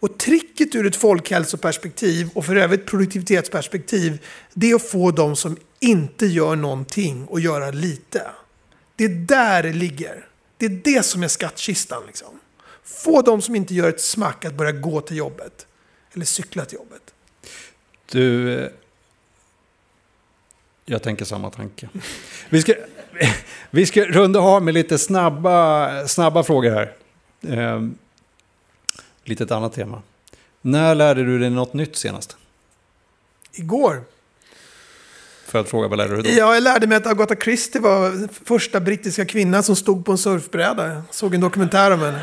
Och 0.00 0.18
tricket 0.18 0.74
ur 0.74 0.86
ett 0.86 0.96
folkhälsoperspektiv 0.96 2.28
och 2.34 2.46
för 2.46 2.56
övrigt 2.56 2.86
produktivitetsperspektiv, 2.86 4.24
det 4.54 4.70
är 4.70 4.74
att 4.74 4.90
få 4.90 5.10
de 5.10 5.36
som 5.36 5.56
inte 5.80 6.26
gör 6.26 6.56
någonting 6.56 7.26
och 7.26 7.40
göra 7.40 7.70
lite. 7.70 8.22
Det 8.96 9.04
är 9.04 9.08
där 9.08 9.62
det 9.62 9.72
ligger. 9.72 10.28
Det 10.56 10.66
är 10.66 10.80
det 10.84 11.02
som 11.02 11.22
är 11.22 11.28
skattkistan. 11.28 12.02
Liksom. 12.06 12.40
Få 12.84 13.22
de 13.22 13.42
som 13.42 13.54
inte 13.54 13.74
gör 13.74 13.88
ett 13.88 14.00
smack 14.00 14.44
att 14.44 14.54
börja 14.54 14.72
gå 14.72 15.00
till 15.00 15.16
jobbet. 15.16 15.66
Eller 16.14 16.24
cykla 16.24 16.64
till 16.64 16.76
jobbet. 16.78 17.14
Du, 18.10 18.54
eh, 18.58 18.70
jag 20.84 21.02
tänker 21.02 21.24
samma 21.24 21.50
tanke. 21.50 21.88
Vi 22.48 22.62
ska, 22.62 22.74
vi 23.70 23.86
ska 23.86 24.04
runda 24.04 24.40
av 24.40 24.62
med 24.62 24.74
lite 24.74 24.98
snabba, 24.98 26.08
snabba 26.08 26.42
frågor 26.42 26.70
här. 26.70 26.92
Eh, 27.48 27.80
lite 29.24 29.44
ett 29.44 29.50
annat 29.50 29.72
tema. 29.72 30.02
När 30.62 30.94
lärde 30.94 31.24
du 31.24 31.38
dig 31.38 31.50
något 31.50 31.72
nytt 31.72 31.96
senast? 31.96 32.36
Igår. 33.52 34.02
För 35.46 35.60
att 35.60 35.68
fråga, 35.68 35.88
vad 35.88 35.98
lärde 35.98 36.16
du 36.16 36.22
dig 36.22 36.32
då? 36.32 36.38
Ja, 36.38 36.54
jag 36.54 36.62
lärde 36.62 36.86
mig 36.86 36.96
att 36.96 37.06
Agatha 37.06 37.36
Christie 37.36 37.80
var 37.80 38.28
första 38.44 38.80
brittiska 38.80 39.24
kvinna 39.24 39.62
som 39.62 39.76
stod 39.76 40.04
på 40.04 40.12
en 40.12 40.18
surfbräda. 40.18 40.88
Jag 40.88 41.02
såg 41.10 41.34
en 41.34 41.40
dokumentär 41.40 41.90
om 41.90 42.00
henne. 42.00 42.20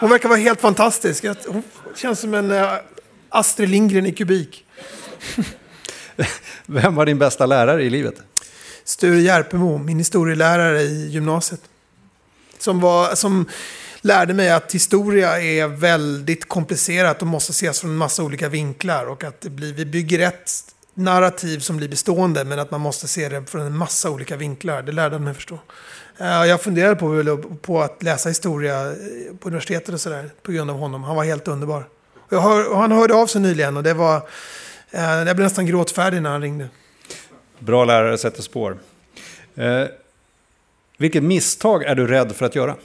Hon 0.00 0.10
verkar 0.10 0.28
vara 0.28 0.38
helt 0.38 0.60
fantastisk. 0.60 1.24
Hon 1.46 1.62
känns 1.96 2.20
som 2.20 2.34
en 2.34 2.50
uh, 2.50 2.68
Astrid 3.28 3.68
Lindgren 3.68 4.06
i 4.06 4.12
kubik. 4.12 4.64
Vem 6.66 6.94
var 6.94 7.06
din 7.06 7.18
bästa 7.18 7.46
lärare 7.46 7.82
i 7.82 7.90
livet? 7.90 8.14
Sture 8.88 9.20
Järpemo, 9.20 9.78
min 9.78 9.98
historielärare 9.98 10.82
i 10.82 11.08
gymnasiet. 11.08 11.60
Som, 12.58 12.80
var, 12.80 13.14
som 13.14 13.48
lärde 14.00 14.34
mig 14.34 14.50
att 14.50 14.74
historia 14.74 15.40
är 15.40 15.66
väldigt 15.66 16.48
komplicerat 16.48 17.22
och 17.22 17.28
måste 17.28 17.50
ses 17.50 17.80
från 17.80 17.90
en 17.90 17.96
massa 17.96 18.22
olika 18.22 18.48
vinklar. 18.48 19.06
Och 19.06 19.24
att 19.24 19.40
det 19.40 19.50
blir, 19.50 19.72
vi 19.72 19.86
bygger 19.86 20.18
ett 20.18 20.50
narrativ 20.94 21.58
som 21.58 21.76
blir 21.76 21.88
bestående 21.88 22.44
men 22.44 22.58
att 22.58 22.70
man 22.70 22.80
måste 22.80 23.08
se 23.08 23.28
det 23.28 23.46
från 23.46 23.62
en 23.62 23.76
massa 23.76 24.10
olika 24.10 24.36
vinklar. 24.36 24.82
Det 24.82 24.92
lärde 24.92 25.14
han 25.14 25.24
mig 25.24 25.34
förstå. 25.34 25.58
Eh, 26.18 26.44
jag 26.44 26.62
funderade 26.62 26.96
på, 26.96 27.36
på 27.62 27.82
att 27.82 28.02
läsa 28.02 28.28
historia 28.28 28.86
eh, 28.86 28.96
på 29.40 29.48
universitetet 29.48 29.94
och 29.94 30.00
sådär 30.00 30.30
på 30.42 30.52
grund 30.52 30.70
av 30.70 30.78
honom. 30.78 31.04
Han 31.04 31.16
var 31.16 31.24
helt 31.24 31.48
underbar. 31.48 31.88
Jag 32.28 32.40
hör, 32.40 32.74
han 32.74 32.92
hörde 32.92 33.14
av 33.14 33.26
sig 33.26 33.40
nyligen 33.40 33.76
och 33.76 33.82
det 33.82 33.94
var... 33.94 34.16
Eh, 34.90 35.02
jag 35.02 35.36
blev 35.36 35.44
nästan 35.44 35.66
gråtfärdig 35.66 36.22
när 36.22 36.30
han 36.30 36.42
ringde. 36.42 36.68
Bra 37.58 37.84
lärare 37.84 38.18
sätter 38.18 38.42
spår. 38.42 38.78
Eh, 39.54 39.84
vilket 40.96 41.22
misstag 41.22 41.82
är 41.82 41.94
du 41.94 42.06
rädd 42.06 42.36
för 42.36 42.46
att 42.46 42.54
göra? 42.54 42.76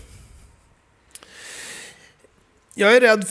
Jag 2.73 2.95
är 2.95 3.01
rädd 3.01 3.25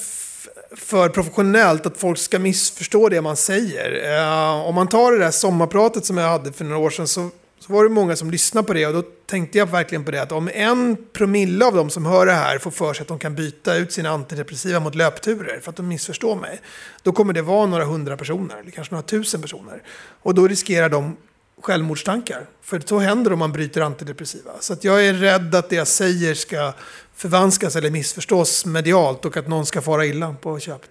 för 0.77 1.09
professionellt 1.09 1.87
att 1.87 1.97
folk 1.97 2.19
ska 2.19 2.39
missförstå 2.39 3.09
det 3.09 3.21
man 3.21 3.37
säger. 3.37 4.19
Eh, 4.19 4.67
om 4.67 4.75
man 4.75 4.89
tar 4.89 5.13
det 5.13 5.19
där 5.19 5.31
sommarpratet 5.31 6.05
som 6.05 6.17
jag 6.17 6.29
hade 6.29 6.53
för 6.53 6.65
några 6.65 6.79
år 6.79 6.91
sedan 6.91 7.09
så, 7.09 7.31
så 7.59 7.73
var 7.73 7.85
det 7.85 7.91
många 7.91 8.17
som 8.17 8.31
lyssnade 8.31 8.67
på 8.67 8.73
det 8.73 8.87
och 8.87 8.93
då 8.93 9.03
tänkte 9.27 9.59
jag 9.59 9.67
verkligen 9.67 10.05
på 10.05 10.11
det 10.11 10.23
att 10.23 10.33
om 10.33 10.51
en 10.55 10.97
promille 11.13 11.65
av 11.65 11.75
de 11.75 11.91
som 11.91 12.07
hör 12.07 12.27
det 12.27 12.33
här 12.33 12.59
får 12.59 12.71
för 12.71 12.95
sig 12.95 13.03
att 13.03 13.09
de 13.09 13.19
kan 13.19 13.35
byta 13.35 13.77
ut 13.77 13.93
sina 13.93 14.11
antidepressiva 14.11 14.81
mot 14.81 14.95
löpturer 14.95 15.61
för 15.63 15.71
att 15.71 15.77
de 15.77 15.89
missförstår 15.89 16.37
mig. 16.37 16.61
Då 17.03 17.13
kommer 17.13 17.33
det 17.33 17.43
vara 17.43 17.67
några 17.67 17.85
hundra 17.85 18.17
personer, 18.17 18.57
eller 18.57 18.71
kanske 18.71 18.95
några 18.95 19.07
tusen 19.07 19.43
personer. 19.43 19.83
Och 20.23 20.35
då 20.35 20.49
riskerar 20.49 20.89
de 20.89 21.17
självmordstankar. 21.61 22.47
För 22.63 22.81
så 22.81 22.99
händer 22.99 23.33
om 23.33 23.39
man 23.39 23.53
bryter 23.53 23.81
antidepressiva. 23.81 24.51
Så 24.61 24.73
att 24.73 24.85
jag 24.85 25.07
är 25.07 25.15
rädd 25.15 25.55
att 25.55 25.71
det 25.71 25.77
jag 25.77 25.89
säger 25.89 26.35
ska 26.35 26.73
förvanskas 27.15 27.77
eller 27.77 27.91
missförstås 27.91 28.67
medialt 28.67 29.25
och 29.25 29.37
att 29.37 29.49
någon 29.49 29.67
ska 29.67 29.83
fara 29.83 30.07
illa 30.07 30.37
på 30.41 30.59
köpet. 30.59 30.91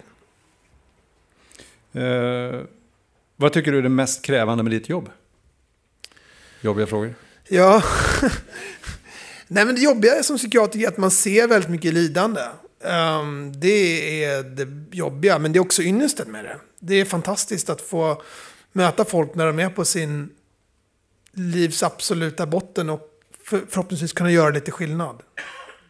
Eh, 1.92 2.60
vad 3.36 3.52
tycker 3.52 3.72
du 3.72 3.78
är 3.78 3.82
det 3.82 3.88
mest 3.88 4.22
krävande 4.22 4.62
med 4.62 4.72
ditt 4.72 4.88
jobb? 4.88 5.10
Jobbiga 6.60 6.86
frågor. 6.86 7.14
Ja, 7.48 7.82
nej 9.48 9.64
men 9.64 9.74
det 9.74 9.80
jobbiga 9.80 10.22
som 10.22 10.36
psykiatriker 10.36 10.86
är 10.86 10.90
att 10.90 10.98
man 10.98 11.10
ser 11.10 11.48
väldigt 11.48 11.70
mycket 11.70 11.94
lidande. 11.94 12.40
Ehm, 12.84 13.52
det 13.60 14.24
är 14.24 14.42
det 14.42 14.96
jobbiga, 14.96 15.38
men 15.38 15.52
det 15.52 15.58
är 15.58 15.60
också 15.60 15.82
ynnesten 15.82 16.32
med 16.32 16.44
det. 16.44 16.56
Det 16.78 16.94
är 16.94 17.04
fantastiskt 17.04 17.70
att 17.70 17.80
få 17.80 18.22
möta 18.72 19.04
folk 19.04 19.34
när 19.34 19.46
de 19.46 19.58
är 19.58 19.68
på 19.68 19.84
sin 19.84 20.30
livs 21.36 21.82
absoluta 21.82 22.46
botten 22.46 22.90
och 22.90 23.00
för, 23.44 23.60
förhoppningsvis 23.68 24.12
kunna 24.12 24.30
göra 24.30 24.50
lite 24.50 24.70
skillnad. 24.70 25.16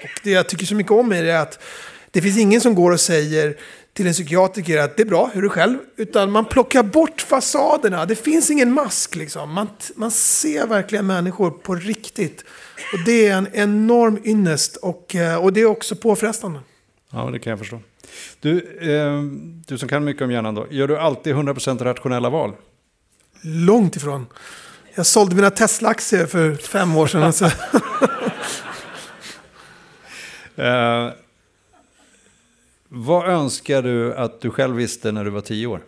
Och 0.02 0.09
det 0.24 0.31
jag 0.31 0.48
tycker 0.48 0.66
så 0.66 0.74
mycket 0.74 0.92
om 0.92 1.12
är 1.12 1.22
det 1.22 1.40
att 1.40 1.62
det 2.11 2.22
finns 2.22 2.38
ingen 2.38 2.61
som 2.61 2.74
går 2.74 2.90
och 2.90 3.00
säger 3.00 3.57
till 3.92 4.07
en 4.07 4.12
psykiatriker 4.12 4.78
att 4.78 4.96
det 4.96 5.02
är 5.02 5.07
bra, 5.07 5.31
hur 5.35 5.38
är 5.38 5.42
du 5.42 5.48
själv? 5.48 5.78
Utan 5.96 6.31
man 6.31 6.44
plockar 6.44 6.83
bort 6.83 7.20
fasaderna. 7.20 8.07
Det 8.07 8.14
finns 8.14 8.50
ingen 8.50 8.72
mask 8.72 9.16
liksom. 9.16 9.52
Man, 9.52 9.68
man 9.96 10.11
ser 10.11 10.66
verkligen 10.66 11.07
människor 11.07 11.50
på 11.50 11.74
riktigt. 11.74 12.44
Och 12.92 12.98
det 13.07 13.26
är 13.26 13.37
en 13.37 13.48
enorm 13.52 14.18
ynnest 14.24 14.76
och, 14.76 15.14
eh, 15.14 15.44
och 15.44 15.52
det 15.52 15.61
är 15.61 15.66
också 15.66 15.96
påfrestande. 15.96 16.61
Ja, 17.11 17.31
det 17.33 17.38
kan 17.38 17.50
jag 17.50 17.59
förstå. 17.59 17.81
Du, 18.40 18.78
eh, 18.81 19.22
du 19.66 19.78
som 19.78 19.88
kan 19.88 20.05
mycket 20.05 20.22
om 20.22 20.31
hjärnan 20.31 20.55
då. 20.55 20.66
Gör 20.70 20.88
du 20.88 20.98
alltid 20.98 21.35
100% 21.35 21.85
rationella 21.85 22.31
val? 22.31 22.52
Långt 23.42 23.96
ifrån. 23.96 24.26
Jag 24.94 25.07
sålde 25.07 25.37
mina 25.37 25.50
Tesla-aktier 25.50 26.26
för 26.26 26.55
fem 26.55 26.96
år 26.96 27.07
sedan. 27.07 27.22
Alltså. 27.22 27.50
Eh, 30.57 31.11
vad 32.88 33.28
önskar 33.28 33.83
du 33.83 34.14
att 34.14 34.40
du 34.40 34.50
själv 34.50 34.76
visste 34.76 35.12
när 35.12 35.24
du 35.24 35.31
var 35.31 35.40
tio 35.40 35.66
år? 35.66 35.83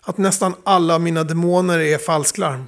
Att 0.00 0.18
nästan 0.18 0.54
alla 0.64 0.98
mina 0.98 1.24
demoner 1.24 1.78
är 1.78 1.98
falsklarm. 1.98 2.64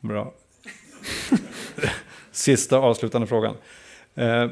Bra. 0.00 0.34
Sista 2.32 2.76
avslutande 2.76 3.26
frågan. 3.26 3.54
Eh, 4.14 4.46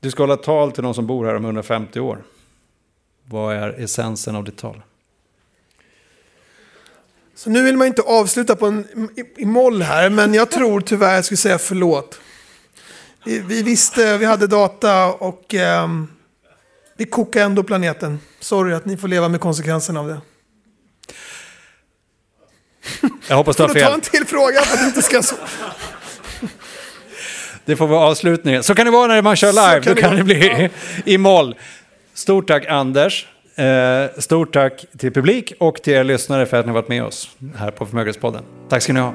du 0.00 0.10
ska 0.10 0.22
hålla 0.22 0.36
tal 0.36 0.72
till 0.72 0.82
de 0.82 0.94
som 0.94 1.06
bor 1.06 1.24
här 1.24 1.34
om 1.34 1.44
150 1.44 2.00
år. 2.00 2.22
Vad 3.30 3.56
är 3.56 3.68
essensen 3.84 4.36
av 4.36 4.44
ditt 4.44 4.56
tal? 4.58 4.82
Så 7.34 7.50
nu 7.50 7.62
vill 7.62 7.76
man 7.76 7.86
inte 7.86 8.02
avsluta 8.02 8.56
på 8.56 8.66
en, 8.66 9.10
i, 9.16 9.42
i 9.42 9.44
moll 9.44 9.82
här, 9.82 10.10
men 10.10 10.34
jag 10.34 10.50
tror 10.50 10.80
tyvärr 10.80 11.14
jag 11.14 11.24
skulle 11.24 11.38
säga 11.38 11.58
förlåt. 11.58 12.20
Vi, 13.24 13.38
vi 13.38 13.62
visste, 13.62 14.18
vi 14.18 14.24
hade 14.24 14.46
data 14.46 15.06
och 15.06 15.54
ehm, 15.54 16.08
vi 16.96 17.04
kokar 17.04 17.42
ändå 17.42 17.62
planeten. 17.62 18.20
Sorry 18.40 18.74
att 18.74 18.84
ni 18.84 18.96
får 18.96 19.08
leva 19.08 19.28
med 19.28 19.40
konsekvenserna 19.40 20.00
av 20.00 20.08
det. 20.08 20.20
Jag 23.28 23.36
hoppas 23.36 23.56
du 23.56 23.62
Får 23.62 23.68
har 23.68 23.74
du 23.74 23.80
ta 23.80 23.86
fel. 23.86 23.94
en 23.94 24.00
till 24.00 24.26
fråga 24.26 24.60
för 24.62 24.74
att 24.74 24.80
du 24.80 24.86
inte 24.86 25.02
ska... 25.02 25.22
Så... 25.22 25.34
Det 27.64 27.76
får 27.76 27.86
vara 27.86 28.06
avslutningen. 28.06 28.62
Så 28.62 28.74
kan 28.74 28.84
det 28.86 28.90
vara 28.92 29.06
när 29.06 29.22
man 29.22 29.36
kör 29.36 29.52
live. 29.52 29.84
kan 29.84 29.90
Då 29.90 29.94
det 29.94 30.00
kan 30.00 30.10
vara. 30.10 30.18
det 30.18 30.24
bli 30.24 30.70
i 31.04 31.18
moll. 31.18 31.56
Stort 32.18 32.46
tack 32.46 32.66
Anders. 32.68 33.26
Eh, 33.54 34.20
stort 34.20 34.52
tack 34.52 34.86
till 34.98 35.12
publik 35.12 35.52
och 35.60 35.82
till 35.82 35.92
er 35.92 36.04
lyssnare 36.04 36.46
för 36.46 36.56
att 36.56 36.66
ni 36.66 36.72
har 36.72 36.74
varit 36.74 36.88
med 36.88 37.04
oss 37.04 37.30
här 37.56 37.70
på 37.70 37.86
Förmögenhetspodden. 37.86 38.42
Tack 38.68 38.82
ska 38.82 38.92
ni 38.92 39.00
ha. 39.00 39.12